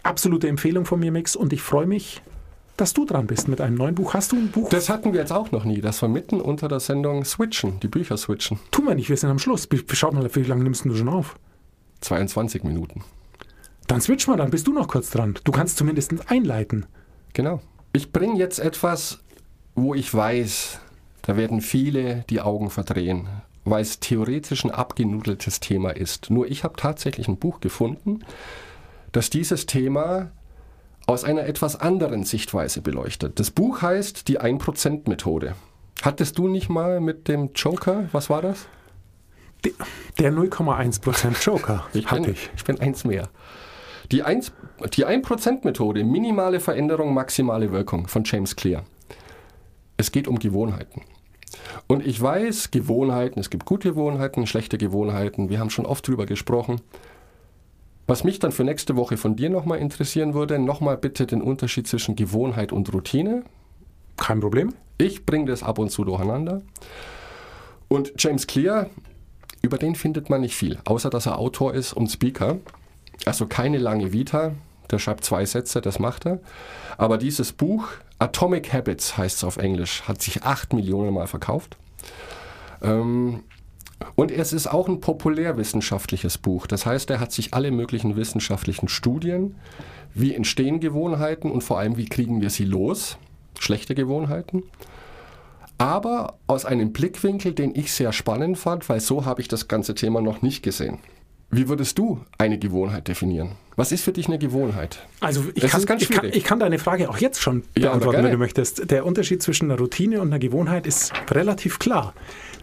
absolute 0.04 0.48
Empfehlung 0.48 0.86
von 0.86 1.00
mir, 1.00 1.12
Mix. 1.12 1.36
Und 1.36 1.54
ich 1.54 1.62
freue 1.62 1.88
mich, 1.88 2.22
dass 2.80 2.94
du 2.94 3.06
dran 3.06 3.28
bist 3.28 3.48
mit 3.48 3.62
einem 3.62 3.76
neuen 3.76 3.96
Buch. 3.96 4.14
Hast 4.14 4.32
du 4.32 4.38
ein 4.38 4.50
Buch? 4.50 4.70
Das 4.70 4.90
hatten 4.90 5.14
wir 5.14 5.20
jetzt 5.20 5.32
auch 5.32 5.52
noch 5.52 5.66
nie, 5.66 5.82
dass 5.82 6.02
wir 6.02 6.08
mitten 6.08 6.40
unter 6.40 6.68
der 6.68 6.80
Sendung 6.80 7.26
switchen, 7.26 7.80
die 7.82 7.88
Bücher 7.88 8.18
switchen. 8.18 8.60
tun 8.72 8.86
wir 8.86 8.96
nicht, 8.96 9.10
wir 9.10 9.18
sind 9.18 9.30
am 9.30 9.40
Schluss. 9.40 9.68
Schaut 9.92 10.14
mal, 10.14 10.30
wie 10.34 10.44
lange 10.44 10.64
nimmst 10.64 10.86
du 10.86 10.96
schon 10.96 11.10
auf? 11.10 11.36
22 12.02 12.64
Minuten. 12.64 13.04
Dann 13.88 14.02
switch 14.02 14.28
mal, 14.28 14.38
dann 14.38 14.52
bist 14.52 14.68
du 14.68 14.74
noch 14.74 14.88
kurz 14.88 15.10
dran. 15.10 15.38
Du 15.44 15.52
kannst 15.52 15.78
zumindest 15.78 16.14
einleiten. 16.30 16.86
Genau. 17.34 17.60
Ich 17.92 18.12
bringe 18.12 18.38
jetzt 18.38 18.60
etwas, 18.60 19.20
wo 19.76 19.96
ich 19.96 20.14
weiß, 20.14 20.80
da 21.24 21.36
werden 21.36 21.62
viele 21.62 22.24
die 22.30 22.40
Augen 22.40 22.70
verdrehen, 22.70 23.28
weil 23.66 23.82
es 23.82 24.00
theoretisch 24.00 24.64
ein 24.64 24.72
abgenudeltes 24.72 25.60
Thema 25.60 25.90
ist. 25.90 26.30
Nur 26.30 26.50
ich 26.50 26.64
habe 26.64 26.76
tatsächlich 26.78 27.28
ein 27.28 27.38
Buch 27.38 27.60
gefunden, 27.60 28.20
das 29.12 29.30
dieses 29.30 29.66
Thema 29.66 30.32
aus 31.10 31.24
einer 31.24 31.46
etwas 31.46 31.76
anderen 31.76 32.24
Sichtweise 32.24 32.82
beleuchtet. 32.82 33.40
Das 33.40 33.52
Buch 33.52 33.82
heißt 33.82 34.28
Die 34.28 34.40
1%-Methode. 34.40 35.56
Hattest 36.02 36.38
du 36.38 36.48
nicht 36.48 36.70
mal 36.70 37.00
mit 37.02 37.28
dem 37.28 37.50
Joker, 37.56 38.06
was 38.12 38.30
war 38.30 38.42
das? 38.42 38.68
De- 39.66 39.74
Der 40.20 40.32
0,1% 40.32 41.44
Joker 41.44 41.86
hatte 42.06 42.22
bin, 42.22 42.32
ich. 42.32 42.50
ich 42.56 42.64
bin 42.64 42.80
eins 42.80 43.04
mehr. 43.04 43.30
Die 44.12 44.24
1%, 44.24 44.52
die 44.94 45.06
1%-Methode, 45.06 46.04
minimale 46.04 46.60
Veränderung, 46.60 47.14
maximale 47.14 47.72
Wirkung 47.72 48.08
von 48.08 48.24
James 48.24 48.56
Clear. 48.56 48.84
Es 49.98 50.12
geht 50.12 50.28
um 50.28 50.40
Gewohnheiten. 50.40 51.02
Und 51.88 52.06
ich 52.06 52.22
weiß, 52.22 52.72
Gewohnheiten, 52.72 53.40
es 53.40 53.50
gibt 53.50 53.66
gute 53.66 53.90
Gewohnheiten, 53.90 54.48
schlechte 54.48 54.78
Gewohnheiten, 54.78 55.50
wir 55.50 55.60
haben 55.60 55.70
schon 55.72 55.86
oft 55.86 56.08
drüber 56.08 56.26
gesprochen. 56.26 56.80
Was 58.10 58.24
mich 58.24 58.40
dann 58.40 58.52
für 58.52 58.64
nächste 58.64 58.96
Woche 58.96 59.18
von 59.18 59.36
dir 59.36 59.52
nochmal 59.52 59.78
interessieren 59.78 60.34
würde, 60.34 60.58
nochmal 60.58 60.98
bitte 60.98 61.28
den 61.28 61.44
Unterschied 61.44 61.88
zwischen 61.88 62.16
Gewohnheit 62.16 62.72
und 62.72 62.92
Routine. 62.92 63.44
Kein 64.18 64.40
Problem. 64.40 64.74
Ich 64.98 65.28
bringe 65.28 65.46
das 65.46 65.62
ab 65.62 65.78
und 65.78 65.92
zu 65.92 66.04
durcheinander. 66.04 66.64
Und 67.88 68.14
James 68.18 68.48
Clear, 68.48 68.90
über 69.62 69.78
den 69.78 69.94
findet 69.94 70.28
man 70.28 70.42
nicht 70.42 70.56
viel, 70.56 70.80
außer 70.86 71.12
dass 71.12 71.28
er 71.28 71.38
Autor 71.38 71.76
ist 71.76 71.94
und 71.94 72.08
Speaker. 72.08 72.58
Also 73.26 73.46
keine 73.46 73.78
lange 73.78 74.12
Vita. 74.12 74.54
Der 74.90 74.98
schreibt 74.98 75.24
zwei 75.24 75.46
Sätze, 75.46 75.80
das 75.80 76.00
macht 76.00 76.26
er. 76.26 76.40
Aber 76.98 77.20
dieses 77.20 77.52
Buch, 77.52 77.90
Atomic 78.18 78.74
Habits 78.74 79.18
heißt 79.18 79.38
es 79.38 79.44
auf 79.44 79.58
Englisch, 79.58 80.02
hat 80.08 80.20
sich 80.20 80.42
acht 80.42 80.74
Millionen 80.74 81.14
Mal 81.14 81.28
verkauft. 81.28 81.78
Ähm, 82.82 83.44
und 84.16 84.32
es 84.32 84.54
ist 84.54 84.68
auch 84.68 84.88
ein 84.88 85.00
populärwissenschaftliches 85.00 86.38
Buch. 86.38 86.68
Das 86.68 86.86
heißt, 86.86 87.10
er 87.10 87.20
hat 87.20 87.32
sich 87.32 87.54
alle 87.54 87.72
möglichen 87.72 88.16
wissenschaftlichen 88.16 88.88
Studien, 88.88 89.56
wie 90.14 90.34
entstehen 90.34 90.80
Gewohnheiten 90.80 91.52
und 91.52 91.62
vor 91.62 91.80
allem, 91.80 91.98
wie 91.98 92.06
kriegen 92.06 92.42
wir 92.42 92.50
sie 92.50 92.66
los, 92.66 93.18
schlechte 93.60 93.96
Gewohnheiten, 93.96 94.64
aber 95.78 96.38
aus 96.48 96.66
einem 96.66 96.92
Blickwinkel, 96.92 97.54
den 97.54 97.74
ich 97.74 97.94
sehr 97.94 98.12
spannend 98.12 98.58
fand, 98.58 98.90
weil 98.90 99.00
so 99.00 99.26
habe 99.26 99.42
ich 99.42 99.48
das 99.48 99.68
ganze 99.68 99.96
Thema 99.96 100.22
noch 100.22 100.42
nicht 100.42 100.62
gesehen. 100.64 101.00
Wie 101.52 101.68
würdest 101.68 101.98
du 101.98 102.20
eine 102.38 102.60
Gewohnheit 102.60 103.08
definieren? 103.08 103.54
Was 103.76 103.92
ist 103.92 104.04
für 104.04 104.12
dich 104.12 104.28
eine 104.28 104.38
Gewohnheit? 104.38 105.00
Also 105.20 105.46
ich, 105.56 105.64
kann, 105.64 105.98
ich, 105.98 106.10
kann, 106.10 106.26
ich 106.32 106.44
kann 106.44 106.60
deine 106.60 106.78
Frage 106.78 107.10
auch 107.10 107.18
jetzt 107.18 107.42
schon 107.42 107.64
Ja, 107.76 107.88
beantworten, 107.90 108.18
wenn 108.18 108.24
gerne. 108.26 108.36
du 108.36 108.38
möchtest. 108.38 108.92
Der 108.92 109.04
Unterschied 109.06 109.42
zwischen 109.42 109.72
einer 109.72 109.80
Routine 109.80 110.22
und 110.22 110.28
einer 110.28 110.38
Gewohnheit 110.38 110.86
ist 110.86 111.12
relativ 111.32 111.80
klar. 111.80 112.14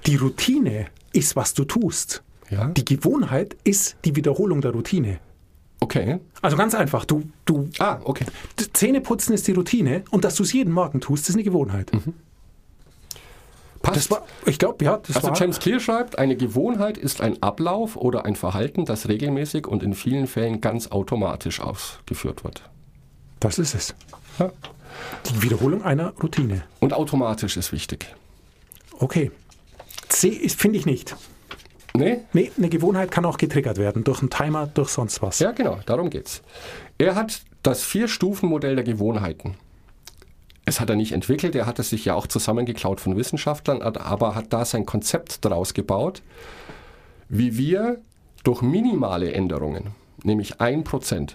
Die 0.07 0.17
Routine 0.17 0.87
ist, 1.13 1.37
was 1.37 1.55
du 1.55 1.65
tust. 1.65 2.23
Ja. 2.51 2.67
Die 2.69 2.85
Gewohnheit 2.85 3.57
ist 3.65 3.97
die 4.05 4.15
Wiederholung 4.15 4.61
der 4.61 4.71
Routine. 4.73 5.19
Okay. 5.81 6.21
Also 6.43 6.57
ganz 6.57 6.75
einfach, 6.75 7.05
du, 7.05 7.25
du 7.45 7.69
Ah, 7.79 7.99
okay. 8.05 8.25
Zähneputzen 8.73 9.35
ist 9.35 9.47
die 9.47 9.53
Routine 9.53 10.05
und 10.11 10.25
dass 10.25 10.37
du 10.37 10.43
es 10.43 10.53
jeden 10.53 10.73
Morgen 10.73 11.01
tust, 11.01 11.29
ist 11.29 11.35
eine 11.35 11.45
Gewohnheit. 11.45 11.91
Passt. 13.83 13.97
Das 13.97 14.11
war, 14.11 14.27
ich 14.47 14.59
glaube, 14.59 14.85
ja, 14.85 14.97
das 14.99 15.17
also 15.17 15.29
war. 15.29 15.37
James 15.39 15.59
Clear 15.59 15.81
schreibt, 15.81 16.19
eine 16.19 16.37
Gewohnheit 16.37 16.97
ist 16.99 17.21
ein 17.21 17.43
Ablauf 17.43 17.97
oder 17.97 18.25
ein 18.25 18.37
Verhalten, 18.37 18.85
das 18.85 19.09
regelmäßig 19.09 19.67
und 19.67 19.83
in 19.83 19.95
vielen 19.95 20.27
Fällen 20.27 20.61
ganz 20.61 20.89
automatisch 20.89 21.61
ausgeführt 21.61 22.43
wird. 22.43 22.63
Das 23.39 23.59
ist 23.59 23.75
es. 23.75 23.95
Ja. 24.39 24.51
Die 25.31 25.43
Wiederholung 25.43 25.85
einer 25.85 26.15
Routine. 26.23 26.63
Und 26.81 26.95
automatisch 26.95 27.57
ist 27.57 27.73
wichtig. 27.73 28.07
Okay. 28.99 29.31
C 30.09 30.49
finde 30.49 30.79
ich 30.79 30.87
nicht. 30.87 31.17
Nee? 31.95 32.21
Nee, 32.33 32.53
eine 32.57 32.69
Gewohnheit 32.69 33.11
kann 33.11 33.25
auch 33.25 33.39
getriggert 33.39 33.79
werden 33.79 34.05
durch 34.05 34.21
einen 34.21 34.31
Timer, 34.31 34.67
durch 34.67 34.91
sonst 34.91 35.23
was. 35.23 35.39
Ja, 35.39 35.53
genau, 35.53 35.79
darum 35.87 36.11
geht's. 36.11 36.43
Er 36.99 37.15
hat 37.15 37.41
das 37.63 37.83
Vier-Stufen-Modell 37.83 38.77
der 38.77 38.85
Gewohnheiten. 38.85 39.55
Es 40.65 40.81
hat 40.81 40.91
er 40.91 40.97
nicht 40.97 41.13
entwickelt, 41.13 41.55
er 41.55 41.67
hat 41.67 41.79
es 41.79 41.91
sich 41.91 42.05
ja 42.05 42.15
auch 42.15 42.27
zusammengeklaut 42.27 43.01
von 43.01 43.17
Wissenschaftlern, 43.17 43.83
aber 43.83 44.35
hat 44.35 44.53
da 44.53 44.65
sein 44.65 44.85
Konzept 44.85 45.45
daraus 45.45 45.75
gebaut, 45.75 46.23
wie 47.29 47.57
wir 47.57 48.01
durch 48.43 48.63
minimale 48.63 49.33
Änderungen, 49.33 49.93
nämlich 50.25 50.57
1%, 50.57 51.35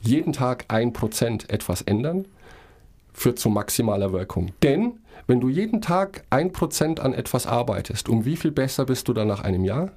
jeden 0.00 0.32
Tag 0.32 0.66
1% 0.68 1.50
etwas 1.50 1.82
ändern, 1.82 2.26
führt 3.12 3.38
zu 3.38 3.48
maximaler 3.50 4.12
Wirkung. 4.12 4.52
Denn 4.62 5.00
wenn 5.26 5.40
du 5.40 5.48
jeden 5.48 5.80
Tag 5.80 6.24
1% 6.30 7.00
an 7.00 7.14
etwas 7.14 7.46
arbeitest, 7.46 8.08
um 8.08 8.24
wie 8.24 8.36
viel 8.36 8.50
besser 8.50 8.84
bist 8.86 9.08
du 9.08 9.12
dann 9.12 9.28
nach 9.28 9.40
einem 9.40 9.64
Jahr? 9.64 9.90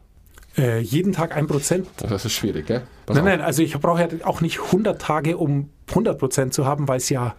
Äh, 0.58 0.80
jeden 0.80 1.12
Tag 1.12 1.36
ein 1.36 1.48
Prozent. 1.48 1.88
Das 1.98 2.24
ist 2.24 2.34
schwierig, 2.34 2.68
gell? 2.68 2.84
Pass 3.06 3.16
Nein, 3.16 3.26
auf. 3.26 3.30
nein, 3.30 3.42
also 3.42 3.62
ich 3.62 3.78
brauche 3.78 4.02
ja 4.02 4.08
auch 4.26 4.42
nicht 4.42 4.60
100 4.60 5.02
Tage, 5.02 5.38
um 5.38 5.70
100 5.90 6.18
Prozent 6.18 6.54
zu 6.54 6.66
haben, 6.66 6.88
weil 6.88 6.98
es 6.98 7.10
ja 7.10 7.36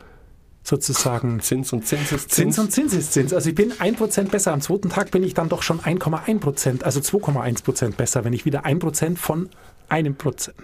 sozusagen 0.63 1.41
Zins 1.41 1.73
und 1.73 1.87
Zins 1.87 2.13
ist 2.13 2.31
Zins 2.31 2.59
und 2.59 2.73
Zins 2.73 2.93
ist 2.93 3.13
Zins. 3.13 3.33
Also 3.33 3.49
ich 3.49 3.55
bin 3.55 3.73
1% 3.73 4.31
besser. 4.31 4.53
Am 4.53 4.61
zweiten 4.61 4.91
Tag 4.91 5.11
bin 5.13 5.23
ich 5.23 5.33
dann 5.33 5.49
doch 5.49 5.63
schon 5.63 5.81
1,1%, 5.81 6.83
also 6.83 7.01
2,1% 7.01 7.95
besser, 7.95 8.25
wenn 8.25 8.33
ich 8.33 8.45
wieder 8.45 8.67
1% 8.67 9.17
von 9.17 9.49
einem 9.89 10.17
Prozent. 10.17 10.57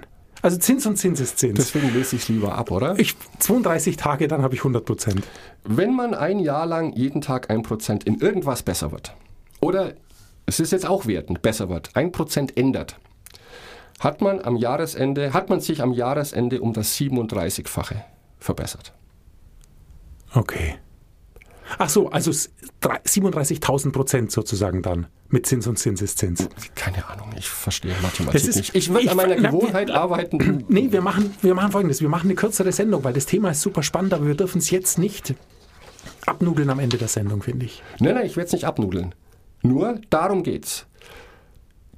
Also 0.43 0.59
Zins 0.59 0.85
und 0.87 0.97
Zins 0.97 1.21
ist 1.21 1.39
Zins. 1.39 1.57
Deswegen 1.57 1.95
löse 1.95 2.17
ich 2.17 2.23
es 2.23 2.29
lieber 2.29 2.57
ab, 2.57 2.73
oder? 2.73 2.99
ich 2.99 3.15
32 3.39 3.97
Tage, 3.97 4.27
dann 4.27 4.43
habe 4.43 4.55
ich 4.55 4.63
100%. 4.63 5.23
Wenn 5.65 5.95
man 5.95 6.15
ein 6.15 6.41
Jahr 6.41 6.67
lang 6.67 6.93
jeden 6.93 7.21
Tag 7.21 7.49
ein 7.49 7.63
Prozent 7.63 8.05
in 8.05 8.19
irgendwas 8.19 8.65
besser 8.65 8.91
wird, 8.91 9.15
oder 9.61 9.95
es 10.47 10.59
ist 10.59 10.73
jetzt 10.73 10.87
auch 10.87 11.07
wertend, 11.07 11.43
besser 11.43 11.69
wird, 11.69 11.91
ein 11.95 12.11
Prozent 12.11 12.57
ändert, 12.57 12.97
hat 14.01 14.21
man 14.21 14.41
am 14.41 14.57
Jahresende, 14.57 15.33
hat 15.33 15.49
man 15.49 15.61
sich 15.61 15.81
am 15.81 15.93
Jahresende 15.93 16.61
um 16.61 16.73
das 16.73 16.97
37-fache 16.97 18.03
verbessert. 18.41 18.93
Okay. 20.35 20.75
Ach 21.79 21.89
so, 21.89 22.11
also 22.11 22.31
s- 22.31 22.51
drei- 22.81 23.01
37.000 23.05 23.93
Prozent 23.93 24.31
sozusagen 24.33 24.83
dann 24.83 25.07
mit 25.29 25.47
Zins 25.47 25.67
und 25.67 25.79
Zins 25.79 26.03
ist 26.03 26.19
Zins. 26.19 26.49
Keine 26.75 27.09
Ahnung, 27.09 27.29
ich 27.39 27.49
verstehe 27.49 27.95
Mathematik 28.03 28.43
ist- 28.49 28.57
nicht. 28.57 28.75
Ich 28.75 28.91
würde 28.93 29.11
an 29.11 29.17
meiner 29.17 29.37
na, 29.41 29.49
Gewohnheit 29.51 29.89
wir- 29.89 30.01
arbeiten. 30.01 30.65
Nee, 30.69 30.89
wir 30.93 31.01
machen, 31.01 31.35
wir 31.43 31.55
machen 31.55 31.73
folgendes. 31.73 32.01
Wir 32.01 32.09
machen 32.09 32.27
eine 32.27 32.35
kürzere 32.35 32.73
Sendung, 32.73 33.05
weil 33.05 33.13
das 33.15 33.27
Thema 33.27 33.51
ist 33.51 33.63
super 33.63 33.83
spannend, 33.83 34.13
aber 34.15 34.27
wir 34.27 34.35
dürfen 34.35 34.59
es 34.59 34.71
jetzt 34.71 34.99
nicht 34.99 35.35
abnudeln 36.27 36.69
am 36.71 36.79
Ende 36.79 36.99
der 36.99 37.09
Sendung, 37.09 37.43
finde 37.43 37.67
ich. 37.67 37.83
Nein, 38.01 38.15
nein, 38.15 38.27
ich 38.27 38.37
werde 38.37 38.47
es 38.49 38.53
nicht 38.53 38.65
abnudeln. 38.65 39.15
Nur 39.63 40.01
darum 40.11 40.43
geht's. 40.43 40.87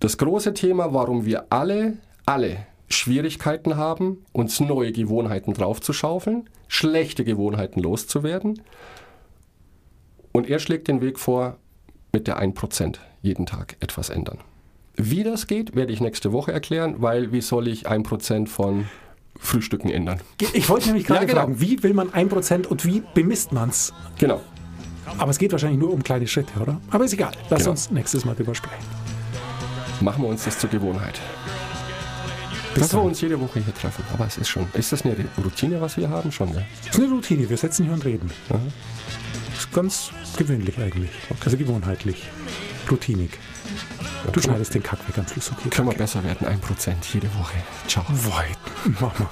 Das 0.00 0.18
große 0.18 0.54
Thema, 0.54 0.92
warum 0.92 1.24
wir 1.24 1.46
alle, 1.50 1.96
alle 2.26 2.66
Schwierigkeiten 2.88 3.76
haben, 3.76 4.24
uns 4.32 4.60
neue 4.60 4.92
Gewohnheiten 4.92 5.54
draufzuschaufeln, 5.54 6.48
schlechte 6.68 7.24
Gewohnheiten 7.24 7.80
loszuwerden. 7.80 8.60
Und 10.37 10.51
er 10.51 10.59
schlägt 10.59 10.88
den 10.88 11.01
Weg 11.01 11.20
vor, 11.20 11.59
mit 12.12 12.27
der 12.27 12.42
1% 12.42 12.97
jeden 13.23 13.47
Tag 13.47 13.77
etwas 13.79 14.11
ändern. 14.11 14.38
Wie 14.97 15.23
das 15.23 15.47
geht, 15.47 15.77
werde 15.77 15.92
ich 15.92 16.01
nächste 16.01 16.33
Woche 16.33 16.53
erklären, 16.53 16.97
weil 16.99 17.31
wie 17.33 17.40
soll 17.40 17.68
ich 17.68 17.88
1% 17.88 18.49
von 18.49 18.87
Frühstücken 19.38 19.90
ändern? 19.90 20.20
Ich 20.53 20.68
wollte 20.68 20.87
nämlich 20.87 21.07
gerade 21.07 21.20
Ja, 21.20 21.27
genau. 21.27 21.40
fragen, 21.42 21.61
wie 21.61 21.81
will 21.85 21.94
man 21.94 22.11
1% 22.11 22.66
und 22.66 22.85
wie 22.85 23.03
bemisst 23.14 23.53
man 23.53 23.68
es? 23.68 23.92
Genau. 24.18 24.40
Aber 25.18 25.31
es 25.31 25.38
geht 25.38 25.53
wahrscheinlich 25.53 25.79
nur 25.79 25.92
um 25.92 26.03
kleine 26.03 26.27
Schritte, 26.27 26.59
oder? 26.61 26.81
Aber 26.90 27.05
ist 27.05 27.12
egal. 27.12 27.33
Lass 27.49 27.61
Genau. 27.61 27.70
uns 27.70 27.90
nächstes 27.92 28.25
Mal 28.25 28.35
drüber 28.35 28.57
sprechen. 28.57 28.85
Machen 30.01 30.23
wir 30.25 30.29
uns 30.31 30.44
das 30.44 30.59
zur 30.59 30.68
Gewohnheit. 30.70 31.20
Bis 32.75 32.83
Dass 32.83 32.92
wir 32.92 32.99
dann. 32.99 33.07
uns 33.09 33.20
jede 33.20 33.40
Woche 33.40 33.61
hier 33.61 33.75
treffen. 33.75 34.03
Aber 34.12 34.27
es 34.27 34.37
ist 34.37 34.49
schon. 34.49 34.66
Ist 34.73 34.90
das 34.90 35.05
eine 35.05 35.14
Routine, 35.44 35.81
was 35.81 35.97
wir 35.97 36.11
haben? 36.11 36.33
Schon, 36.33 36.53
gell? 36.53 36.64
Das 36.87 36.97
ist 36.99 37.05
eine 37.05 37.12
Routine. 37.12 37.49
Wir 37.49 37.57
setzen 37.57 37.85
hier 37.85 37.94
und 37.94 38.05
reden. 38.05 38.29
Das 38.49 38.59
ist 39.58 39.72
ganz 39.72 40.10
gewöhnlich 40.36 40.78
eigentlich. 40.78 41.10
Also 41.44 41.56
gewohnheitlich. 41.56 42.28
Routinig. 42.90 43.30
Du 44.32 44.40
schneidest 44.40 44.74
den 44.74 44.82
Kack 44.82 45.06
weg 45.08 45.18
am 45.18 45.26
Schluss. 45.26 45.50
Okay. 45.52 45.68
Können 45.70 45.88
wir 45.88 45.96
besser 45.96 46.22
werden, 46.24 46.46
1% 46.46 46.94
jede 47.12 47.32
Woche. 47.34 47.56
Ciao. 47.88 48.04
Weit. 48.08 48.58
Mach 49.00 49.18
mal. 49.18 49.28